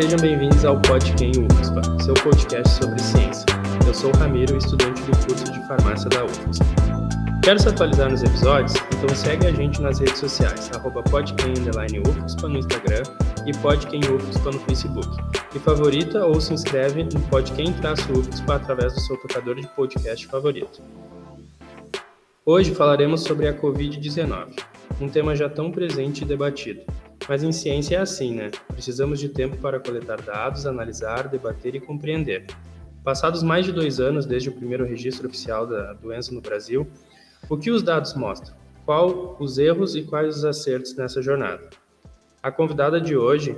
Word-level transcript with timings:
Sejam 0.00 0.18
bem-vindos 0.18 0.64
ao 0.64 0.80
Podquem 0.80 1.30
UFSPA, 1.32 1.82
seu 2.02 2.14
podcast 2.14 2.70
sobre 2.82 2.98
ciência. 2.98 3.44
Eu 3.86 3.92
sou 3.92 4.10
o 4.10 4.16
Ramiro, 4.16 4.56
estudante 4.56 5.02
do 5.02 5.26
curso 5.26 5.52
de 5.52 5.66
farmácia 5.66 6.08
da 6.08 6.24
UFSPA. 6.24 6.64
Quer 7.44 7.60
se 7.60 7.68
atualizar 7.68 8.10
nos 8.10 8.22
episódios? 8.22 8.72
Então 8.96 9.14
segue 9.14 9.46
a 9.46 9.52
gente 9.52 9.78
nas 9.82 9.98
redes 9.98 10.16
sociais, 10.18 10.70
arroba 10.74 11.02
no 11.02 12.58
Instagram 12.58 13.02
e 13.46 13.52
Podquem 13.58 14.00
UFSPA 14.00 14.52
no 14.52 14.60
Facebook. 14.60 15.06
E 15.54 15.58
favorita 15.58 16.24
ou 16.24 16.40
se 16.40 16.54
inscreve 16.54 17.04
no 17.04 17.20
Podquem-UFSPA 17.28 18.54
através 18.54 18.94
do 18.94 19.00
seu 19.00 19.18
tocador 19.18 19.56
de 19.56 19.66
podcast 19.66 20.26
favorito. 20.28 20.80
Hoje 22.46 22.74
falaremos 22.74 23.20
sobre 23.20 23.48
a 23.48 23.52
Covid-19, 23.52 24.62
um 24.98 25.10
tema 25.10 25.36
já 25.36 25.50
tão 25.50 25.70
presente 25.70 26.22
e 26.22 26.24
debatido. 26.24 26.80
Mas 27.30 27.44
em 27.44 27.52
ciência 27.52 27.94
é 27.94 28.00
assim, 28.00 28.34
né? 28.34 28.50
Precisamos 28.66 29.20
de 29.20 29.28
tempo 29.28 29.56
para 29.58 29.78
coletar 29.78 30.20
dados, 30.20 30.66
analisar, 30.66 31.28
debater 31.28 31.76
e 31.76 31.80
compreender. 31.80 32.44
Passados 33.04 33.40
mais 33.40 33.64
de 33.64 33.70
dois 33.70 34.00
anos 34.00 34.26
desde 34.26 34.48
o 34.48 34.52
primeiro 34.52 34.84
registro 34.84 35.28
oficial 35.28 35.64
da 35.64 35.92
doença 35.92 36.34
no 36.34 36.40
Brasil, 36.40 36.88
o 37.48 37.56
que 37.56 37.70
os 37.70 37.84
dados 37.84 38.14
mostram? 38.14 38.56
Qual 38.84 39.36
os 39.38 39.58
erros 39.58 39.94
e 39.94 40.02
quais 40.02 40.38
os 40.38 40.44
acertos 40.44 40.96
nessa 40.96 41.22
jornada? 41.22 41.70
A 42.42 42.50
convidada 42.50 43.00
de 43.00 43.16
hoje, 43.16 43.56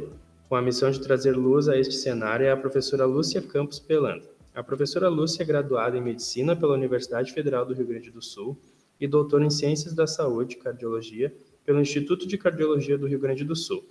com 0.50 0.54
a 0.54 0.60
missão 0.60 0.90
de 0.90 1.00
trazer 1.00 1.34
luz 1.34 1.66
a 1.66 1.74
este 1.74 1.94
cenário, 1.94 2.44
é 2.44 2.50
a 2.50 2.56
professora 2.58 3.06
Lúcia 3.06 3.40
Campos 3.40 3.80
Pelanda. 3.80 4.26
A 4.54 4.62
professora 4.62 5.08
Lúcia 5.08 5.44
é 5.44 5.46
graduada 5.46 5.96
em 5.96 6.02
Medicina 6.02 6.54
pela 6.54 6.74
Universidade 6.74 7.32
Federal 7.32 7.64
do 7.64 7.72
Rio 7.72 7.86
Grande 7.86 8.10
do 8.10 8.20
Sul 8.20 8.54
e 9.00 9.08
doutora 9.08 9.46
em 9.46 9.50
Ciências 9.50 9.94
da 9.94 10.06
Saúde 10.06 10.56
Cardiologia 10.56 11.34
pelo 11.64 11.80
Instituto 11.80 12.26
de 12.26 12.38
Cardiologia 12.38 12.98
do 12.98 13.06
Rio 13.06 13.18
Grande 13.18 13.44
do 13.44 13.56
Sul. 13.56 13.84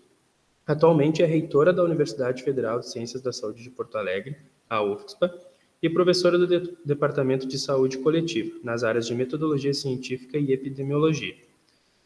Atualmente 0.66 1.24
é 1.24 1.26
reitora 1.26 1.74
da 1.74 1.84
Universidade 1.84 2.44
Federal 2.44 2.80
de 2.80 2.90
Ciências 2.90 3.22
da 3.22 3.32
Saúde 3.32 3.64
de 3.64 3.70
Porto 3.70 3.98
Alegre, 3.98 4.38
a 4.70 4.84
UFSPA, 4.84 5.34
e 5.82 5.90
professora 5.90 6.38
do 6.38 6.46
de 6.46 6.78
Departamento 6.86 7.48
de 7.48 7.58
Saúde 7.58 7.98
Coletiva, 7.98 8.58
nas 8.64 8.84
áreas 8.84 9.08
de 9.08 9.16
Metodologia 9.16 9.74
Científica 9.74 10.38
e 10.38 10.54
Epidemiologia. 10.54 11.36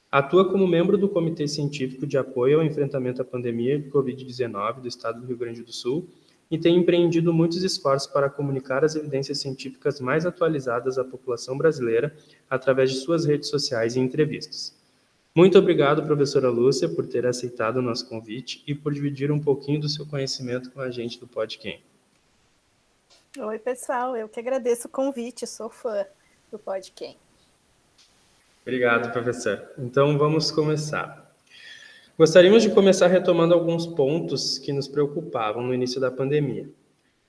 Atua 0.10 0.50
como 0.50 0.66
membro 0.66 0.98
do 0.98 1.10
Comitê 1.10 1.46
Científico 1.46 2.08
de 2.08 2.18
Apoio 2.18 2.60
ao 2.60 2.66
Enfrentamento 2.66 3.22
à 3.22 3.26
Pandemia 3.26 3.78
de 3.78 3.90
Covid-19 3.90 4.80
do 4.80 4.88
Estado 4.88 5.20
do 5.20 5.28
Rio 5.28 5.36
Grande 5.36 5.62
do 5.62 5.74
Sul 5.74 6.08
e 6.50 6.58
tem 6.58 6.78
empreendido 6.78 7.34
muitos 7.34 7.64
esforços 7.64 8.08
para 8.08 8.30
comunicar 8.30 8.86
as 8.86 8.96
evidências 8.96 9.40
científicas 9.40 10.00
mais 10.00 10.26
atualizadas 10.26 10.98
à 10.98 11.04
população 11.04 11.58
brasileira 11.58 12.16
através 12.50 12.92
de 12.92 12.98
suas 12.98 13.26
redes 13.26 13.50
sociais 13.50 13.98
e 13.98 14.00
entrevistas. 14.00 14.74
Muito 15.36 15.60
obrigado, 15.60 16.02
professora 16.02 16.48
Lúcia, 16.48 16.88
por 16.88 17.06
ter 17.06 17.26
aceitado 17.26 17.76
o 17.76 17.82
nosso 17.82 18.08
convite 18.08 18.64
e 18.66 18.74
por 18.74 18.94
dividir 18.94 19.34
um 19.34 19.40
pouquinho 19.40 19.82
do 19.82 19.90
seu 19.90 20.06
conhecimento 20.06 20.72
com 20.72 20.80
a 20.80 20.90
gente 20.90 21.20
do 21.20 21.28
Podquem. 21.28 21.84
Oi, 23.38 23.60
pessoal, 23.60 24.16
eu 24.16 24.30
que 24.30 24.40
agradeço 24.40 24.88
o 24.88 24.90
convite, 24.90 25.46
sou 25.46 25.70
fã 25.70 26.06
do 26.50 26.58
Podquem. 26.58 27.18
Obrigado, 28.62 29.12
professor. 29.12 29.74
Então, 29.78 30.18
vamos 30.18 30.52
começar. 30.52 31.36
Gostaríamos 32.18 32.64
de 32.64 32.74
começar 32.74 33.08
retomando 33.08 33.54
alguns 33.54 33.86
pontos 33.86 34.58
que 34.58 34.72
nos 34.72 34.88
preocupavam 34.88 35.62
no 35.62 35.74
início 35.74 36.00
da 36.00 36.10
pandemia, 36.10 36.70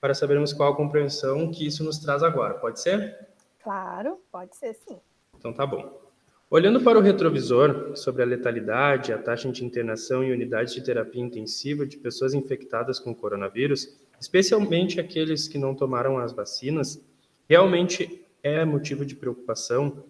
para 0.00 0.14
sabermos 0.14 0.52
qual 0.52 0.72
a 0.72 0.76
compreensão 0.76 1.50
que 1.50 1.66
isso 1.66 1.82
nos 1.82 1.98
traz 1.98 2.22
agora. 2.22 2.54
Pode 2.54 2.80
ser? 2.80 3.26
Claro, 3.64 4.20
pode 4.30 4.54
ser 4.54 4.74
sim. 4.74 5.00
Então, 5.36 5.52
tá 5.52 5.66
bom. 5.66 6.05
Olhando 6.48 6.80
para 6.80 6.96
o 6.96 7.02
retrovisor 7.02 7.96
sobre 7.96 8.22
a 8.22 8.24
letalidade, 8.24 9.12
a 9.12 9.18
taxa 9.18 9.50
de 9.50 9.64
internação 9.64 10.22
em 10.22 10.30
unidades 10.30 10.72
de 10.72 10.80
terapia 10.80 11.20
intensiva 11.20 11.84
de 11.84 11.96
pessoas 11.96 12.34
infectadas 12.34 13.00
com 13.00 13.12
coronavírus, 13.12 13.98
especialmente 14.20 15.00
aqueles 15.00 15.48
que 15.48 15.58
não 15.58 15.74
tomaram 15.74 16.18
as 16.18 16.32
vacinas, 16.32 17.04
realmente 17.48 18.24
é 18.44 18.64
motivo 18.64 19.04
de 19.04 19.16
preocupação. 19.16 20.04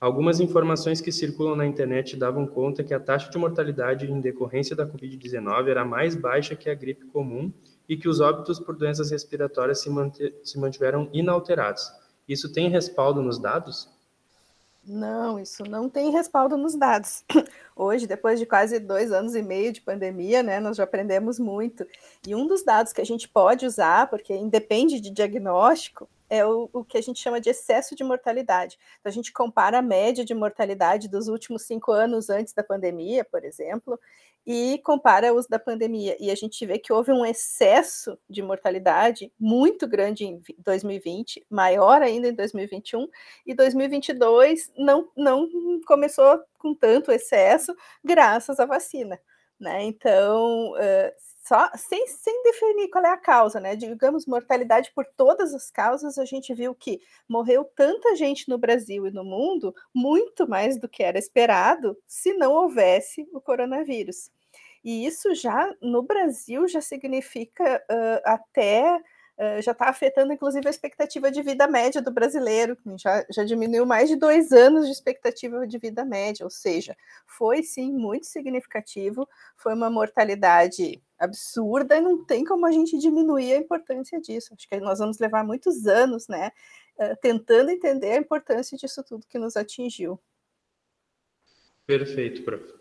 Algumas 0.00 0.38
informações 0.38 1.00
que 1.00 1.10
circulam 1.10 1.56
na 1.56 1.66
internet 1.66 2.16
davam 2.16 2.46
conta 2.46 2.84
que 2.84 2.94
a 2.94 3.00
taxa 3.00 3.28
de 3.28 3.36
mortalidade 3.36 4.08
em 4.08 4.20
decorrência 4.20 4.76
da 4.76 4.86
Covid-19 4.86 5.66
era 5.66 5.84
mais 5.84 6.14
baixa 6.14 6.54
que 6.54 6.70
a 6.70 6.74
gripe 6.74 7.06
comum 7.06 7.52
e 7.88 7.96
que 7.96 8.08
os 8.08 8.20
óbitos 8.20 8.60
por 8.60 8.76
doenças 8.76 9.10
respiratórias 9.10 9.80
se, 9.80 9.90
se 10.44 10.56
mantiveram 10.56 11.10
inalterados. 11.12 11.90
Isso 12.28 12.52
tem 12.52 12.68
respaldo 12.68 13.20
nos 13.20 13.40
dados? 13.40 13.92
Não, 14.86 15.38
isso 15.38 15.64
não 15.64 15.88
tem 15.88 16.10
respaldo 16.10 16.56
nos 16.56 16.74
dados. 16.74 17.24
Hoje, 17.74 18.06
depois 18.06 18.38
de 18.38 18.44
quase 18.44 18.78
dois 18.78 19.12
anos 19.12 19.34
e 19.34 19.42
meio 19.42 19.72
de 19.72 19.80
pandemia, 19.80 20.42
né, 20.42 20.60
nós 20.60 20.76
já 20.76 20.84
aprendemos 20.84 21.38
muito. 21.38 21.86
E 22.26 22.34
um 22.34 22.46
dos 22.46 22.62
dados 22.62 22.92
que 22.92 23.00
a 23.00 23.06
gente 23.06 23.28
pode 23.28 23.64
usar, 23.64 24.08
porque 24.10 24.34
independe 24.34 25.00
de 25.00 25.10
diagnóstico, 25.10 26.08
é 26.34 26.46
o, 26.46 26.68
o, 26.72 26.84
que 26.84 26.98
a 26.98 27.02
gente 27.02 27.20
chama 27.20 27.40
de 27.40 27.50
excesso 27.50 27.94
de 27.94 28.02
mortalidade. 28.02 28.78
Então, 29.00 29.10
a 29.10 29.14
gente 29.14 29.32
compara 29.32 29.78
a 29.78 29.82
média 29.82 30.24
de 30.24 30.34
mortalidade 30.34 31.08
dos 31.08 31.28
últimos 31.28 31.62
cinco 31.62 31.92
anos 31.92 32.28
antes 32.30 32.52
da 32.52 32.62
pandemia, 32.62 33.24
por 33.24 33.44
exemplo, 33.44 33.98
e 34.46 34.78
compara 34.84 35.32
os 35.32 35.46
da 35.46 35.58
pandemia. 35.58 36.16
E 36.20 36.30
a 36.30 36.34
gente 36.34 36.64
vê 36.66 36.78
que 36.78 36.92
houve 36.92 37.12
um 37.12 37.24
excesso 37.24 38.18
de 38.28 38.42
mortalidade 38.42 39.32
muito 39.38 39.86
grande 39.86 40.24
em 40.24 40.42
2020, 40.58 41.46
maior 41.48 42.02
ainda 42.02 42.28
em 42.28 42.34
2021, 42.34 43.08
e 43.46 43.54
2022 43.54 44.72
não, 44.76 45.08
não 45.16 45.48
começou 45.86 46.42
com 46.58 46.74
tanto 46.74 47.10
excesso, 47.10 47.74
graças 48.02 48.60
à 48.60 48.66
vacina. 48.66 49.18
Né? 49.58 49.84
Então, 49.84 50.72
uh, 50.72 51.12
só 51.46 51.70
sem, 51.76 52.06
sem 52.06 52.42
definir 52.42 52.88
qual 52.88 53.04
é 53.04 53.10
a 53.10 53.18
causa, 53.18 53.60
né? 53.60 53.76
Digamos, 53.76 54.26
mortalidade 54.26 54.90
por 54.94 55.04
todas 55.04 55.54
as 55.54 55.70
causas, 55.70 56.16
a 56.18 56.24
gente 56.24 56.54
viu 56.54 56.74
que 56.74 57.00
morreu 57.28 57.64
tanta 57.76 58.16
gente 58.16 58.48
no 58.48 58.56
Brasil 58.56 59.06
e 59.06 59.10
no 59.10 59.22
mundo, 59.24 59.74
muito 59.94 60.48
mais 60.48 60.78
do 60.78 60.88
que 60.88 61.02
era 61.02 61.18
esperado, 61.18 61.96
se 62.06 62.32
não 62.32 62.52
houvesse 62.52 63.28
o 63.32 63.40
coronavírus. 63.40 64.30
E 64.82 65.06
isso 65.06 65.34
já 65.34 65.70
no 65.82 66.02
Brasil 66.02 66.66
já 66.66 66.80
significa 66.80 67.82
uh, 67.90 68.20
até 68.24 69.00
Uh, 69.36 69.60
já 69.60 69.72
está 69.72 69.88
afetando, 69.88 70.32
inclusive, 70.32 70.64
a 70.66 70.70
expectativa 70.70 71.28
de 71.28 71.42
vida 71.42 71.66
média 71.66 72.00
do 72.00 72.12
brasileiro, 72.12 72.78
já, 72.96 73.26
já 73.28 73.42
diminuiu 73.42 73.84
mais 73.84 74.08
de 74.08 74.14
dois 74.14 74.52
anos 74.52 74.86
de 74.86 74.92
expectativa 74.92 75.66
de 75.66 75.76
vida 75.76 76.04
média, 76.04 76.44
ou 76.44 76.50
seja, 76.50 76.96
foi 77.26 77.64
sim 77.64 77.92
muito 77.92 78.26
significativo, 78.26 79.28
foi 79.56 79.74
uma 79.74 79.90
mortalidade 79.90 81.02
absurda 81.18 81.96
e 81.96 82.00
não 82.00 82.24
tem 82.24 82.44
como 82.44 82.64
a 82.64 82.70
gente 82.70 82.96
diminuir 82.96 83.54
a 83.54 83.58
importância 83.58 84.20
disso. 84.20 84.54
Acho 84.54 84.68
que 84.68 84.78
nós 84.78 85.00
vamos 85.00 85.18
levar 85.18 85.44
muitos 85.44 85.84
anos, 85.84 86.28
né, 86.28 86.52
uh, 86.98 87.16
tentando 87.20 87.70
entender 87.70 88.12
a 88.12 88.18
importância 88.18 88.78
disso 88.78 89.02
tudo 89.02 89.26
que 89.26 89.38
nos 89.38 89.56
atingiu. 89.56 90.20
Perfeito, 91.84 92.42
prof. 92.44 92.72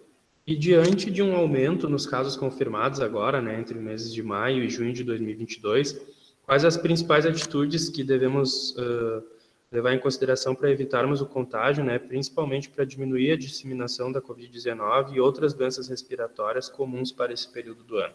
E 0.45 0.55
diante 0.55 1.09
de 1.09 1.23
um 1.23 1.35
aumento 1.35 1.89
nos 1.89 2.05
casos 2.05 2.35
confirmados 2.35 2.99
agora, 2.99 3.41
né, 3.41 3.59
entre 3.59 3.79
meses 3.79 4.13
de 4.13 4.21
maio 4.21 4.63
e 4.63 4.69
junho 4.69 4.93
de 4.93 5.03
2022, 5.03 5.99
Quais 6.45 6.65
as 6.65 6.75
principais 6.75 7.25
atitudes 7.25 7.89
que 7.89 8.03
devemos 8.03 8.71
uh, 8.71 9.23
levar 9.71 9.93
em 9.93 9.99
consideração 9.99 10.53
para 10.53 10.69
evitarmos 10.69 11.21
o 11.21 11.25
contágio, 11.25 11.83
né, 11.83 11.97
principalmente 11.97 12.69
para 12.69 12.85
diminuir 12.85 13.31
a 13.31 13.37
disseminação 13.37 14.11
da 14.11 14.21
Covid-19 14.21 15.13
e 15.13 15.19
outras 15.19 15.53
doenças 15.53 15.87
respiratórias 15.87 16.69
comuns 16.69 17.11
para 17.11 17.33
esse 17.33 17.47
período 17.47 17.83
do 17.83 17.97
ano? 17.97 18.13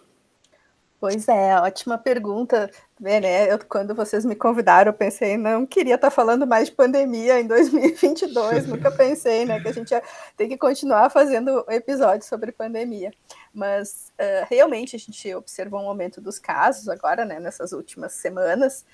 Pois 1.00 1.28
é, 1.28 1.54
ótima 1.60 1.96
pergunta. 1.96 2.68
Né? 2.98 3.52
Eu, 3.52 3.58
quando 3.60 3.94
vocês 3.94 4.24
me 4.24 4.34
convidaram, 4.34 4.90
eu 4.90 4.96
pensei, 4.96 5.36
não 5.36 5.64
queria 5.64 5.94
estar 5.94 6.10
falando 6.10 6.44
mais 6.44 6.68
de 6.68 6.74
pandemia 6.74 7.38
em 7.40 7.46
2022, 7.46 8.66
nunca 8.66 8.90
pensei 8.90 9.44
né, 9.44 9.60
que 9.60 9.68
a 9.68 9.72
gente 9.72 9.94
tem 10.36 10.48
que 10.48 10.56
continuar 10.56 11.08
fazendo 11.08 11.64
episódios 11.68 12.26
sobre 12.26 12.50
pandemia. 12.50 13.12
Mas 13.54 14.12
uh, 14.18 14.46
realmente 14.50 14.96
a 14.96 14.98
gente 14.98 15.32
observou 15.34 15.80
um 15.80 15.88
aumento 15.88 16.20
dos 16.20 16.40
casos 16.40 16.88
agora, 16.88 17.24
né, 17.24 17.38
nessas 17.38 17.72
últimas 17.72 18.14
semanas, 18.14 18.84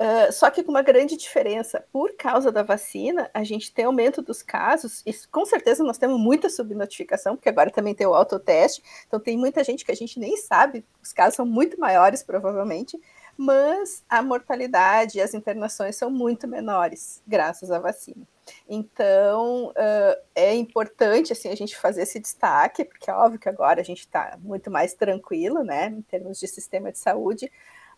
Uh, 0.00 0.32
só 0.32 0.48
que 0.48 0.62
com 0.62 0.70
uma 0.70 0.82
grande 0.82 1.16
diferença, 1.16 1.84
por 1.92 2.16
causa 2.16 2.52
da 2.52 2.62
vacina, 2.62 3.28
a 3.34 3.42
gente 3.42 3.72
tem 3.72 3.84
aumento 3.84 4.22
dos 4.22 4.42
casos, 4.42 5.02
e 5.04 5.12
com 5.26 5.44
certeza 5.44 5.82
nós 5.82 5.98
temos 5.98 6.20
muita 6.20 6.48
subnotificação, 6.48 7.34
porque 7.34 7.48
agora 7.48 7.68
também 7.68 7.96
tem 7.96 8.06
o 8.06 8.14
autoteste, 8.14 8.80
então 9.08 9.18
tem 9.18 9.36
muita 9.36 9.64
gente 9.64 9.84
que 9.84 9.90
a 9.90 9.96
gente 9.96 10.20
nem 10.20 10.36
sabe, 10.36 10.84
os 11.02 11.12
casos 11.12 11.34
são 11.34 11.44
muito 11.44 11.80
maiores, 11.80 12.22
provavelmente, 12.22 12.96
mas 13.36 14.04
a 14.08 14.22
mortalidade 14.22 15.18
e 15.18 15.20
as 15.20 15.34
internações 15.34 15.96
são 15.96 16.12
muito 16.12 16.46
menores, 16.46 17.20
graças 17.26 17.72
à 17.72 17.80
vacina. 17.80 18.24
Então, 18.68 19.70
uh, 19.70 20.22
é 20.32 20.54
importante 20.54 21.32
assim, 21.32 21.48
a 21.48 21.56
gente 21.56 21.76
fazer 21.76 22.02
esse 22.02 22.20
destaque, 22.20 22.84
porque 22.84 23.10
é 23.10 23.14
óbvio 23.14 23.40
que 23.40 23.48
agora 23.48 23.80
a 23.80 23.84
gente 23.84 24.00
está 24.00 24.38
muito 24.40 24.70
mais 24.70 24.94
tranquilo, 24.94 25.64
né, 25.64 25.86
em 25.88 26.02
termos 26.02 26.38
de 26.38 26.46
sistema 26.46 26.92
de 26.92 27.00
saúde, 27.00 27.50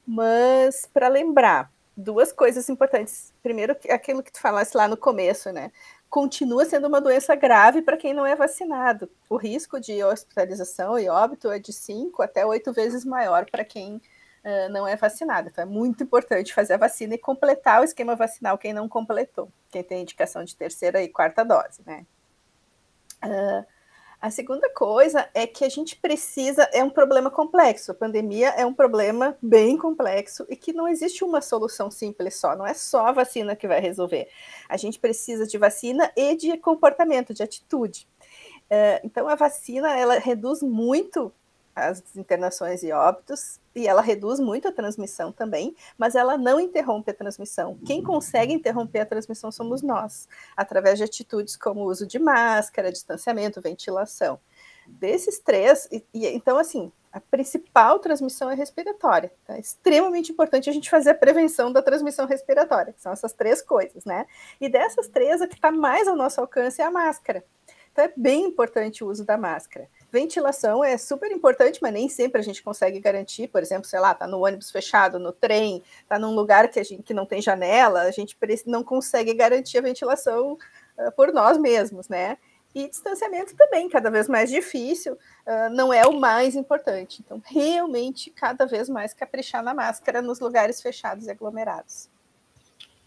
mas 0.06 0.88
para 0.90 1.06
lembrar, 1.08 1.70
duas 2.00 2.32
coisas 2.32 2.68
importantes. 2.68 3.32
Primeiro, 3.42 3.76
aquilo 3.88 4.22
que 4.22 4.32
tu 4.32 4.40
falasse 4.40 4.76
lá 4.76 4.88
no 4.88 4.96
começo, 4.96 5.52
né? 5.52 5.70
Continua 6.08 6.64
sendo 6.64 6.88
uma 6.88 7.00
doença 7.00 7.34
grave 7.36 7.82
para 7.82 7.96
quem 7.96 8.12
não 8.12 8.26
é 8.26 8.34
vacinado. 8.34 9.08
O 9.28 9.36
risco 9.36 9.78
de 9.78 10.02
hospitalização 10.02 10.98
e 10.98 11.08
óbito 11.08 11.50
é 11.50 11.58
de 11.58 11.72
5 11.72 12.22
até 12.22 12.44
8 12.44 12.72
vezes 12.72 13.04
maior 13.04 13.48
para 13.48 13.64
quem 13.64 13.96
uh, 13.96 14.72
não 14.72 14.86
é 14.88 14.96
vacinado. 14.96 15.48
Então, 15.48 15.62
é 15.62 15.66
muito 15.66 16.02
importante 16.02 16.52
fazer 16.52 16.74
a 16.74 16.78
vacina 16.78 17.14
e 17.14 17.18
completar 17.18 17.80
o 17.80 17.84
esquema 17.84 18.16
vacinal 18.16 18.58
quem 18.58 18.72
não 18.72 18.88
completou, 18.88 19.52
quem 19.70 19.84
tem 19.84 20.02
indicação 20.02 20.42
de 20.42 20.56
terceira 20.56 21.02
e 21.02 21.08
quarta 21.08 21.44
dose, 21.44 21.82
né? 21.86 22.04
Uh, 23.22 23.64
a 24.20 24.30
segunda 24.30 24.68
coisa 24.70 25.28
é 25.32 25.46
que 25.46 25.64
a 25.64 25.68
gente 25.68 25.96
precisa, 25.96 26.68
é 26.72 26.84
um 26.84 26.90
problema 26.90 27.30
complexo. 27.30 27.90
A 27.90 27.94
pandemia 27.94 28.50
é 28.50 28.66
um 28.66 28.74
problema 28.74 29.36
bem 29.40 29.78
complexo 29.78 30.44
e 30.48 30.56
que 30.56 30.72
não 30.72 30.86
existe 30.86 31.24
uma 31.24 31.40
solução 31.40 31.90
simples 31.90 32.36
só, 32.36 32.54
não 32.54 32.66
é 32.66 32.74
só 32.74 33.06
a 33.06 33.12
vacina 33.12 33.56
que 33.56 33.66
vai 33.66 33.80
resolver. 33.80 34.28
A 34.68 34.76
gente 34.76 34.98
precisa 34.98 35.46
de 35.46 35.56
vacina 35.56 36.12
e 36.14 36.36
de 36.36 36.58
comportamento, 36.58 37.32
de 37.32 37.42
atitude. 37.42 38.06
Uh, 38.70 39.00
então, 39.02 39.26
a 39.26 39.34
vacina 39.34 39.98
ela 39.98 40.18
reduz 40.18 40.62
muito 40.62 41.32
as 41.74 42.02
internações 42.16 42.82
e 42.82 42.92
óbitos, 42.92 43.60
e 43.74 43.86
ela 43.86 44.02
reduz 44.02 44.40
muito 44.40 44.68
a 44.68 44.72
transmissão 44.72 45.32
também, 45.32 45.74
mas 45.96 46.14
ela 46.14 46.36
não 46.36 46.60
interrompe 46.60 47.10
a 47.10 47.14
transmissão. 47.14 47.78
Quem 47.86 48.02
consegue 48.02 48.52
interromper 48.52 49.00
a 49.00 49.06
transmissão 49.06 49.50
somos 49.50 49.82
nós, 49.82 50.28
através 50.56 50.98
de 50.98 51.04
atitudes 51.04 51.56
como 51.56 51.80
o 51.80 51.90
uso 51.90 52.06
de 52.06 52.18
máscara, 52.18 52.92
distanciamento, 52.92 53.60
ventilação. 53.60 54.40
Desses 54.86 55.38
três, 55.38 55.88
e, 55.92 56.04
e 56.12 56.26
então, 56.26 56.58
assim, 56.58 56.90
a 57.12 57.20
principal 57.20 57.98
transmissão 57.98 58.50
é 58.50 58.54
respiratória. 58.54 59.32
É 59.48 59.58
extremamente 59.58 60.30
importante 60.30 60.70
a 60.70 60.72
gente 60.72 60.88
fazer 60.88 61.10
a 61.10 61.14
prevenção 61.14 61.72
da 61.72 61.82
transmissão 61.82 62.26
respiratória, 62.26 62.92
que 62.92 63.02
são 63.02 63.12
essas 63.12 63.32
três 63.32 63.60
coisas, 63.60 64.04
né? 64.04 64.26
E 64.60 64.68
dessas 64.68 65.08
três, 65.08 65.42
a 65.42 65.48
que 65.48 65.54
está 65.54 65.72
mais 65.72 66.06
ao 66.06 66.16
nosso 66.16 66.40
alcance 66.40 66.80
é 66.80 66.84
a 66.84 66.90
máscara. 66.90 67.44
Então 67.92 68.04
é 68.04 68.12
bem 68.16 68.44
importante 68.44 69.02
o 69.02 69.08
uso 69.08 69.24
da 69.24 69.36
máscara. 69.36 69.88
Ventilação 70.12 70.82
é 70.82 70.96
super 70.98 71.30
importante, 71.30 71.78
mas 71.80 71.92
nem 71.92 72.08
sempre 72.08 72.40
a 72.40 72.44
gente 72.44 72.62
consegue 72.62 72.98
garantir. 72.98 73.48
Por 73.48 73.62
exemplo, 73.62 73.88
sei 73.88 74.00
lá, 74.00 74.14
tá 74.14 74.26
no 74.26 74.44
ônibus 74.44 74.70
fechado, 74.70 75.18
no 75.18 75.32
trem, 75.32 75.82
tá 76.08 76.18
num 76.18 76.34
lugar 76.34 76.68
que 76.68 76.80
a 76.80 76.84
gente 76.84 77.02
que 77.02 77.14
não 77.14 77.26
tem 77.26 77.40
janela, 77.40 78.02
a 78.02 78.10
gente 78.10 78.36
não 78.66 78.82
consegue 78.82 79.34
garantir 79.34 79.78
a 79.78 79.82
ventilação 79.82 80.58
uh, 80.98 81.12
por 81.12 81.32
nós 81.32 81.58
mesmos, 81.58 82.08
né? 82.08 82.38
E 82.72 82.88
distanciamento 82.88 83.56
também, 83.56 83.88
cada 83.88 84.10
vez 84.10 84.28
mais 84.28 84.48
difícil, 84.48 85.14
uh, 85.14 85.74
não 85.74 85.92
é 85.92 86.06
o 86.06 86.18
mais 86.18 86.54
importante. 86.54 87.20
Então, 87.24 87.42
realmente, 87.44 88.30
cada 88.30 88.64
vez 88.64 88.88
mais 88.88 89.12
caprichar 89.12 89.62
na 89.62 89.74
máscara 89.74 90.22
nos 90.22 90.38
lugares 90.38 90.80
fechados 90.80 91.26
e 91.26 91.30
aglomerados. 91.30 92.08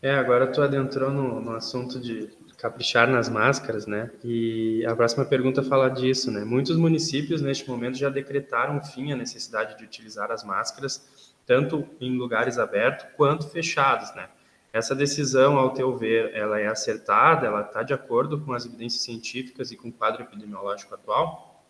É, 0.02 0.12
agora 0.16 0.52
tu 0.52 0.62
adentrou 0.62 1.10
no, 1.12 1.40
no 1.40 1.56
assunto 1.56 1.98
de 1.98 2.30
caprichar 2.64 3.10
nas 3.10 3.28
máscaras, 3.28 3.86
né? 3.86 4.10
E 4.24 4.86
a 4.86 4.96
próxima 4.96 5.26
pergunta 5.26 5.62
fala 5.62 5.90
disso, 5.90 6.32
né? 6.32 6.46
Muitos 6.46 6.78
municípios 6.78 7.42
neste 7.42 7.70
momento 7.70 7.98
já 7.98 8.08
decretaram 8.08 8.82
fim 8.82 9.12
à 9.12 9.18
necessidade 9.18 9.78
de 9.78 9.84
utilizar 9.84 10.32
as 10.32 10.46
máscaras 10.46 11.36
tanto 11.46 11.86
em 12.00 12.18
lugares 12.18 12.58
abertos 12.58 13.06
quanto 13.18 13.50
fechados, 13.50 14.16
né? 14.16 14.30
Essa 14.72 14.96
decisão, 14.96 15.58
ao 15.58 15.72
teu 15.74 15.94
ver, 15.98 16.34
ela 16.34 16.58
é 16.58 16.68
acertada? 16.68 17.46
Ela 17.46 17.64
está 17.64 17.84
de 17.84 17.94
acordo 17.94 18.40
com 18.40 18.54
as 18.54 18.66
evidências 18.66 19.04
científicas 19.04 19.70
e 19.70 19.76
com 19.76 19.90
o 19.90 19.92
quadro 19.92 20.24
epidemiológico 20.24 20.96
atual? 20.96 21.62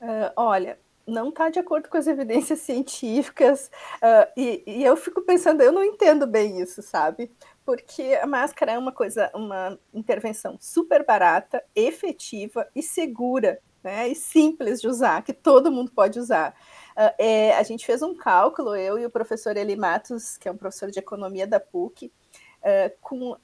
Uh, 0.00 0.30
olha, 0.36 0.78
não 1.04 1.30
está 1.30 1.50
de 1.50 1.58
acordo 1.58 1.88
com 1.88 1.96
as 1.96 2.06
evidências 2.06 2.60
científicas 2.62 3.68
uh, 3.96 4.30
e, 4.36 4.62
e, 4.64 4.84
eu 4.84 4.96
fico 4.96 5.22
pensando, 5.22 5.60
eu 5.60 5.72
não 5.72 5.82
entendo 5.82 6.24
bem 6.24 6.60
isso, 6.60 6.82
sabe? 6.82 7.32
Porque 7.64 8.18
a 8.20 8.26
máscara 8.26 8.72
é 8.72 8.78
uma 8.78 8.92
coisa, 8.92 9.30
uma 9.34 9.78
intervenção 9.92 10.56
super 10.60 11.04
barata, 11.04 11.62
efetiva 11.74 12.68
e 12.74 12.82
segura, 12.82 13.58
né? 13.82 14.08
E 14.08 14.14
simples 14.14 14.80
de 14.80 14.88
usar, 14.88 15.22
que 15.22 15.32
todo 15.32 15.70
mundo 15.70 15.90
pode 15.90 16.18
usar. 16.18 16.54
Uh, 16.96 17.14
é, 17.18 17.52
a 17.56 17.62
gente 17.62 17.84
fez 17.84 18.02
um 18.02 18.14
cálculo, 18.14 18.76
eu 18.76 18.98
e 18.98 19.06
o 19.06 19.10
professor 19.10 19.56
Eli 19.56 19.76
Matos, 19.76 20.36
que 20.36 20.48
é 20.48 20.52
um 20.52 20.56
professor 20.56 20.90
de 20.90 20.98
economia 20.98 21.46
da 21.46 21.58
PUC, 21.58 22.06
uh, 22.06 22.92
com, 23.00 23.36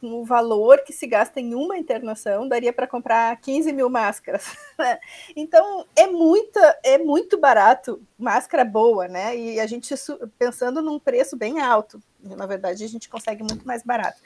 com 0.00 0.12
o 0.12 0.24
valor 0.24 0.82
que 0.84 0.92
se 0.92 1.06
gasta 1.06 1.40
em 1.40 1.54
uma 1.54 1.76
internação, 1.76 2.48
daria 2.48 2.72
para 2.72 2.86
comprar 2.86 3.38
15 3.40 3.72
mil 3.72 3.90
máscaras. 3.90 4.44
Né? 4.78 4.96
então, 5.34 5.84
é, 5.96 6.06
muita, 6.06 6.78
é 6.84 6.98
muito 6.98 7.36
barato, 7.36 8.00
máscara 8.16 8.64
boa, 8.64 9.08
né? 9.08 9.36
E 9.36 9.58
a 9.58 9.66
gente 9.66 9.92
pensando 10.38 10.80
num 10.80 11.00
preço 11.00 11.36
bem 11.36 11.60
alto. 11.60 12.00
Na 12.20 12.46
verdade, 12.46 12.84
a 12.84 12.88
gente 12.88 13.08
consegue 13.08 13.42
muito 13.42 13.66
mais 13.66 13.82
barato. 13.82 14.20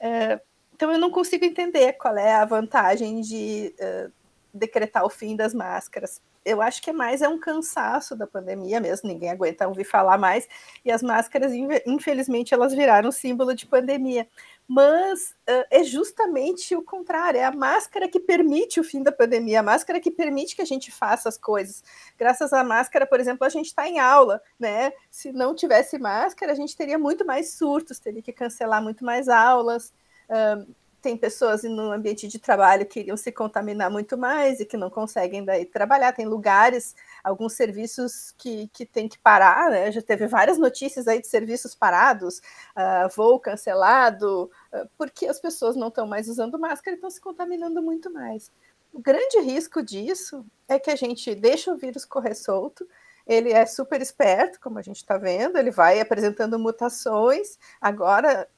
Uh, 0.00 0.40
então, 0.74 0.90
eu 0.90 0.98
não 0.98 1.10
consigo 1.10 1.44
entender 1.44 1.92
qual 1.94 2.16
é 2.16 2.34
a 2.34 2.44
vantagem 2.44 3.20
de 3.20 3.74
uh, 3.78 4.12
decretar 4.52 5.04
o 5.04 5.10
fim 5.10 5.36
das 5.36 5.54
máscaras 5.54 6.20
eu 6.44 6.60
acho 6.60 6.82
que 6.82 6.90
é 6.90 6.92
mais 6.92 7.22
é 7.22 7.28
um 7.28 7.38
cansaço 7.38 8.14
da 8.14 8.26
pandemia 8.26 8.78
mesmo, 8.78 9.08
ninguém 9.08 9.30
aguenta 9.30 9.66
ouvir 9.66 9.84
falar 9.84 10.18
mais, 10.18 10.46
e 10.84 10.92
as 10.92 11.02
máscaras, 11.02 11.52
infelizmente, 11.86 12.52
elas 12.52 12.74
viraram 12.74 13.10
símbolo 13.10 13.54
de 13.54 13.66
pandemia. 13.66 14.28
Mas 14.66 15.34
uh, 15.48 15.66
é 15.70 15.84
justamente 15.84 16.74
o 16.74 16.82
contrário, 16.82 17.38
é 17.38 17.44
a 17.44 17.52
máscara 17.52 18.08
que 18.08 18.18
permite 18.18 18.80
o 18.80 18.84
fim 18.84 19.02
da 19.02 19.12
pandemia, 19.12 19.60
a 19.60 19.62
máscara 19.62 20.00
que 20.00 20.10
permite 20.10 20.56
que 20.56 20.62
a 20.62 20.66
gente 20.66 20.90
faça 20.90 21.28
as 21.28 21.36
coisas. 21.36 21.84
Graças 22.18 22.52
à 22.52 22.64
máscara, 22.64 23.06
por 23.06 23.20
exemplo, 23.20 23.46
a 23.46 23.50
gente 23.50 23.66
está 23.66 23.86
em 23.86 23.98
aula, 23.98 24.40
né? 24.58 24.92
Se 25.10 25.32
não 25.32 25.54
tivesse 25.54 25.98
máscara, 25.98 26.52
a 26.52 26.54
gente 26.54 26.76
teria 26.76 26.98
muito 26.98 27.26
mais 27.26 27.52
surtos, 27.54 27.98
teria 27.98 28.22
que 28.22 28.32
cancelar 28.32 28.82
muito 28.82 29.04
mais 29.04 29.28
aulas. 29.28 29.92
Uh, 30.30 30.74
tem 31.04 31.18
pessoas 31.18 31.64
no 31.64 31.92
ambiente 31.92 32.26
de 32.26 32.38
trabalho 32.38 32.86
que 32.86 33.00
iriam 33.00 33.14
se 33.14 33.30
contaminar 33.30 33.90
muito 33.90 34.16
mais 34.16 34.58
e 34.58 34.64
que 34.64 34.74
não 34.74 34.88
conseguem 34.88 35.44
daí 35.44 35.66
trabalhar. 35.66 36.14
Tem 36.14 36.24
lugares, 36.24 36.96
alguns 37.22 37.52
serviços 37.52 38.32
que, 38.38 38.68
que 38.68 38.86
tem 38.86 39.06
que 39.06 39.18
parar, 39.18 39.70
né? 39.70 39.92
Já 39.92 40.00
teve 40.00 40.26
várias 40.26 40.56
notícias 40.56 41.06
aí 41.06 41.20
de 41.20 41.26
serviços 41.26 41.74
parados, 41.74 42.38
uh, 42.38 43.06
voo 43.14 43.38
cancelado, 43.38 44.50
uh, 44.72 44.88
porque 44.96 45.26
as 45.26 45.38
pessoas 45.38 45.76
não 45.76 45.88
estão 45.88 46.06
mais 46.06 46.26
usando 46.26 46.58
máscara 46.58 46.94
e 46.94 46.96
estão 46.96 47.10
se 47.10 47.20
contaminando 47.20 47.82
muito 47.82 48.10
mais. 48.10 48.50
O 48.90 48.98
grande 48.98 49.38
risco 49.40 49.82
disso 49.82 50.42
é 50.66 50.78
que 50.78 50.90
a 50.90 50.96
gente 50.96 51.34
deixa 51.34 51.70
o 51.70 51.76
vírus 51.76 52.06
correr 52.06 52.34
solto, 52.34 52.88
ele 53.26 53.50
é 53.52 53.64
super 53.64 54.00
esperto, 54.02 54.60
como 54.60 54.78
a 54.78 54.82
gente 54.82 54.96
está 54.96 55.16
vendo, 55.16 55.56
ele 55.56 55.70
vai 55.70 56.00
apresentando 56.00 56.58
mutações. 56.58 57.58
Agora, 57.80 58.48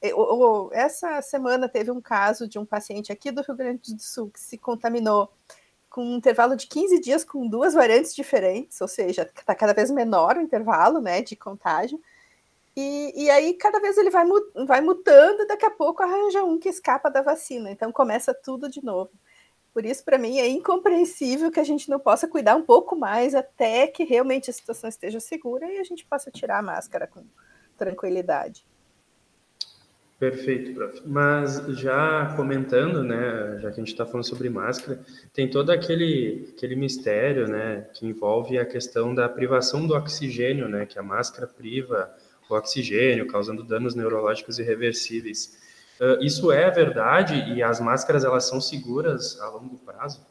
essa 0.73 1.21
semana 1.21 1.69
teve 1.69 1.89
um 1.89 2.01
caso 2.01 2.47
de 2.47 2.59
um 2.59 2.65
paciente 2.65 3.11
aqui 3.11 3.31
do 3.31 3.41
Rio 3.41 3.55
Grande 3.55 3.95
do 3.95 4.01
Sul 4.01 4.29
que 4.29 4.39
se 4.39 4.57
contaminou 4.57 5.31
com 5.89 6.03
um 6.03 6.17
intervalo 6.17 6.55
de 6.55 6.67
15 6.67 6.99
dias 6.99 7.23
com 7.23 7.47
duas 7.47 7.73
variantes 7.73 8.13
diferentes, 8.13 8.79
ou 8.81 8.87
seja, 8.87 9.23
está 9.23 9.55
cada 9.55 9.73
vez 9.73 9.89
menor 9.89 10.37
o 10.37 10.41
intervalo 10.41 10.99
né, 10.99 11.21
de 11.21 11.35
contágio. 11.35 11.99
E, 12.75 13.23
e, 13.23 13.29
aí, 13.31 13.55
cada 13.55 13.79
vez 13.79 13.97
ele 13.97 14.11
vai, 14.11 14.23
vai 14.67 14.81
mutando, 14.81 15.41
e 15.41 15.47
daqui 15.47 15.65
a 15.65 15.71
pouco 15.71 16.03
arranja 16.03 16.43
um 16.43 16.59
que 16.59 16.69
escapa 16.69 17.09
da 17.09 17.23
vacina. 17.23 17.71
Então, 17.71 17.91
começa 17.91 18.35
tudo 18.35 18.69
de 18.69 18.83
novo. 18.85 19.09
Por 19.77 19.85
isso, 19.85 20.03
para 20.03 20.17
mim, 20.17 20.39
é 20.39 20.47
incompreensível 20.47 21.51
que 21.51 21.59
a 21.59 21.63
gente 21.63 21.87
não 21.87 21.99
possa 21.99 22.27
cuidar 22.27 22.55
um 22.55 22.63
pouco 22.63 22.95
mais 22.95 23.35
até 23.35 23.85
que 23.85 24.03
realmente 24.03 24.49
a 24.49 24.53
situação 24.53 24.89
esteja 24.89 25.19
segura 25.19 25.71
e 25.71 25.77
a 25.77 25.83
gente 25.83 26.03
possa 26.03 26.31
tirar 26.31 26.57
a 26.57 26.61
máscara 26.63 27.05
com 27.05 27.23
tranquilidade. 27.77 28.65
Perfeito, 30.17 30.73
prof. 30.73 31.03
Mas 31.05 31.63
já 31.77 32.33
comentando, 32.35 33.03
né, 33.03 33.59
já 33.61 33.69
que 33.69 33.79
a 33.79 33.83
gente 33.83 33.91
está 33.91 34.03
falando 34.03 34.23
sobre 34.23 34.49
máscara, 34.49 34.99
tem 35.31 35.47
todo 35.47 35.69
aquele, 35.69 36.51
aquele 36.57 36.75
mistério, 36.75 37.47
né, 37.47 37.87
que 37.93 38.07
envolve 38.07 38.57
a 38.57 38.65
questão 38.65 39.13
da 39.13 39.29
privação 39.29 39.85
do 39.85 39.93
oxigênio, 39.93 40.67
né, 40.67 40.87
que 40.87 40.97
a 40.97 41.03
máscara 41.03 41.45
priva 41.45 42.11
o 42.49 42.55
oxigênio, 42.55 43.27
causando 43.27 43.63
danos 43.63 43.93
neurológicos 43.93 44.57
irreversíveis. 44.57 45.66
Uh, 45.99 46.23
isso 46.23 46.51
é 46.51 46.69
verdade 46.69 47.35
e 47.53 47.63
as 47.63 47.79
máscaras 47.79 48.23
elas 48.23 48.45
são 48.47 48.61
seguras 48.61 49.39
a 49.41 49.49
longo 49.49 49.77
prazo? 49.77 50.25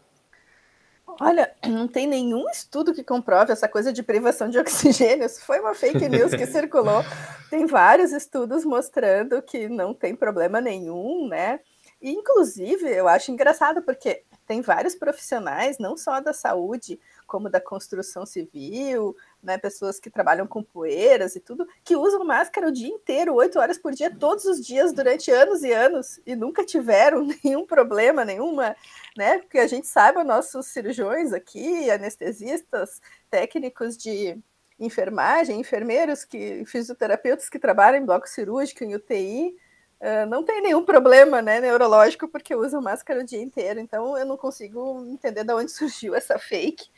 Olha, 1.20 1.50
não 1.66 1.88
tem 1.88 2.06
nenhum 2.06 2.48
estudo 2.50 2.92
que 2.92 3.02
comprove 3.02 3.52
essa 3.52 3.66
coisa 3.66 3.92
de 3.92 4.02
privação 4.02 4.50
de 4.50 4.58
oxigênio. 4.58 5.24
Isso 5.24 5.40
foi 5.40 5.60
uma 5.60 5.74
fake 5.74 6.08
news 6.08 6.32
que 6.34 6.46
circulou. 6.46 7.02
Tem 7.48 7.64
vários 7.66 8.12
estudos 8.12 8.64
mostrando 8.64 9.40
que 9.40 9.68
não 9.68 9.94
tem 9.94 10.14
problema 10.14 10.60
nenhum, 10.60 11.26
né? 11.28 11.60
E, 12.02 12.10
inclusive, 12.10 12.88
eu 12.90 13.08
acho 13.08 13.32
engraçado 13.32 13.80
porque 13.80 14.24
tem 14.46 14.60
vários 14.60 14.94
profissionais, 14.94 15.78
não 15.78 15.96
só 15.96 16.20
da 16.20 16.32
saúde, 16.32 17.00
como 17.26 17.48
da 17.48 17.60
construção 17.60 18.26
civil, 18.26 19.16
né, 19.46 19.56
pessoas 19.56 20.00
que 20.00 20.10
trabalham 20.10 20.46
com 20.46 20.62
poeiras 20.62 21.36
e 21.36 21.40
tudo, 21.40 21.66
que 21.84 21.96
usam 21.96 22.24
máscara 22.24 22.66
o 22.68 22.72
dia 22.72 22.88
inteiro, 22.88 23.34
oito 23.34 23.58
horas 23.60 23.78
por 23.78 23.92
dia, 23.92 24.14
todos 24.14 24.44
os 24.44 24.64
dias, 24.66 24.92
durante 24.92 25.30
anos 25.30 25.62
e 25.62 25.72
anos, 25.72 26.20
e 26.26 26.34
nunca 26.34 26.64
tiveram 26.64 27.24
nenhum 27.44 27.64
problema, 27.64 28.24
nenhuma, 28.24 28.76
né? 29.16 29.38
Porque 29.38 29.58
a 29.58 29.66
gente 29.68 29.86
sabe, 29.86 30.22
nossos 30.24 30.66
cirurgiões 30.66 31.32
aqui, 31.32 31.88
anestesistas, 31.88 33.00
técnicos 33.30 33.96
de 33.96 34.36
enfermagem, 34.78 35.60
enfermeiros, 35.60 36.24
que 36.24 36.64
fisioterapeutas 36.66 37.48
que 37.48 37.58
trabalham 37.58 38.02
em 38.02 38.04
bloco 38.04 38.28
cirúrgico, 38.28 38.82
em 38.82 38.94
UTI, 38.96 39.56
uh, 40.00 40.26
não 40.28 40.42
tem 40.42 40.62
nenhum 40.62 40.84
problema 40.84 41.40
né, 41.42 41.60
neurológico 41.60 42.28
porque 42.28 42.54
usam 42.54 42.80
máscara 42.82 43.20
o 43.20 43.24
dia 43.24 43.42
inteiro. 43.42 43.80
Então 43.80 44.16
eu 44.16 44.26
não 44.26 44.36
consigo 44.36 45.04
entender 45.08 45.44
de 45.44 45.52
onde 45.52 45.70
surgiu 45.72 46.14
essa 46.14 46.38
fake, 46.38 46.88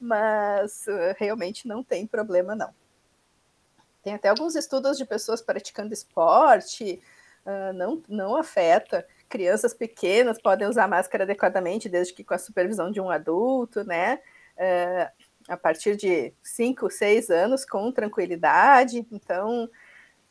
mas 0.00 0.86
uh, 0.86 1.14
realmente 1.16 1.66
não 1.66 1.82
tem 1.82 2.06
problema 2.06 2.54
não. 2.54 2.74
Tem 4.02 4.14
até 4.14 4.28
alguns 4.28 4.54
estudos 4.54 4.96
de 4.96 5.04
pessoas 5.04 5.42
praticando 5.42 5.92
esporte, 5.92 7.00
uh, 7.44 7.72
não, 7.72 8.02
não 8.08 8.36
afeta. 8.36 9.06
Crianças 9.28 9.74
pequenas 9.74 10.40
podem 10.40 10.66
usar 10.66 10.88
máscara 10.88 11.24
adequadamente, 11.24 11.88
desde 11.88 12.14
que 12.14 12.24
com 12.24 12.34
a 12.34 12.38
supervisão 12.38 12.90
de 12.90 13.00
um 13.00 13.10
adulto, 13.10 13.84
né? 13.84 14.20
A 15.46 15.56
partir 15.56 15.96
de 15.96 16.32
5, 16.42 16.90
6 16.90 17.28
anos, 17.28 17.64
com 17.66 17.92
tranquilidade. 17.92 19.06
Então, 19.12 19.68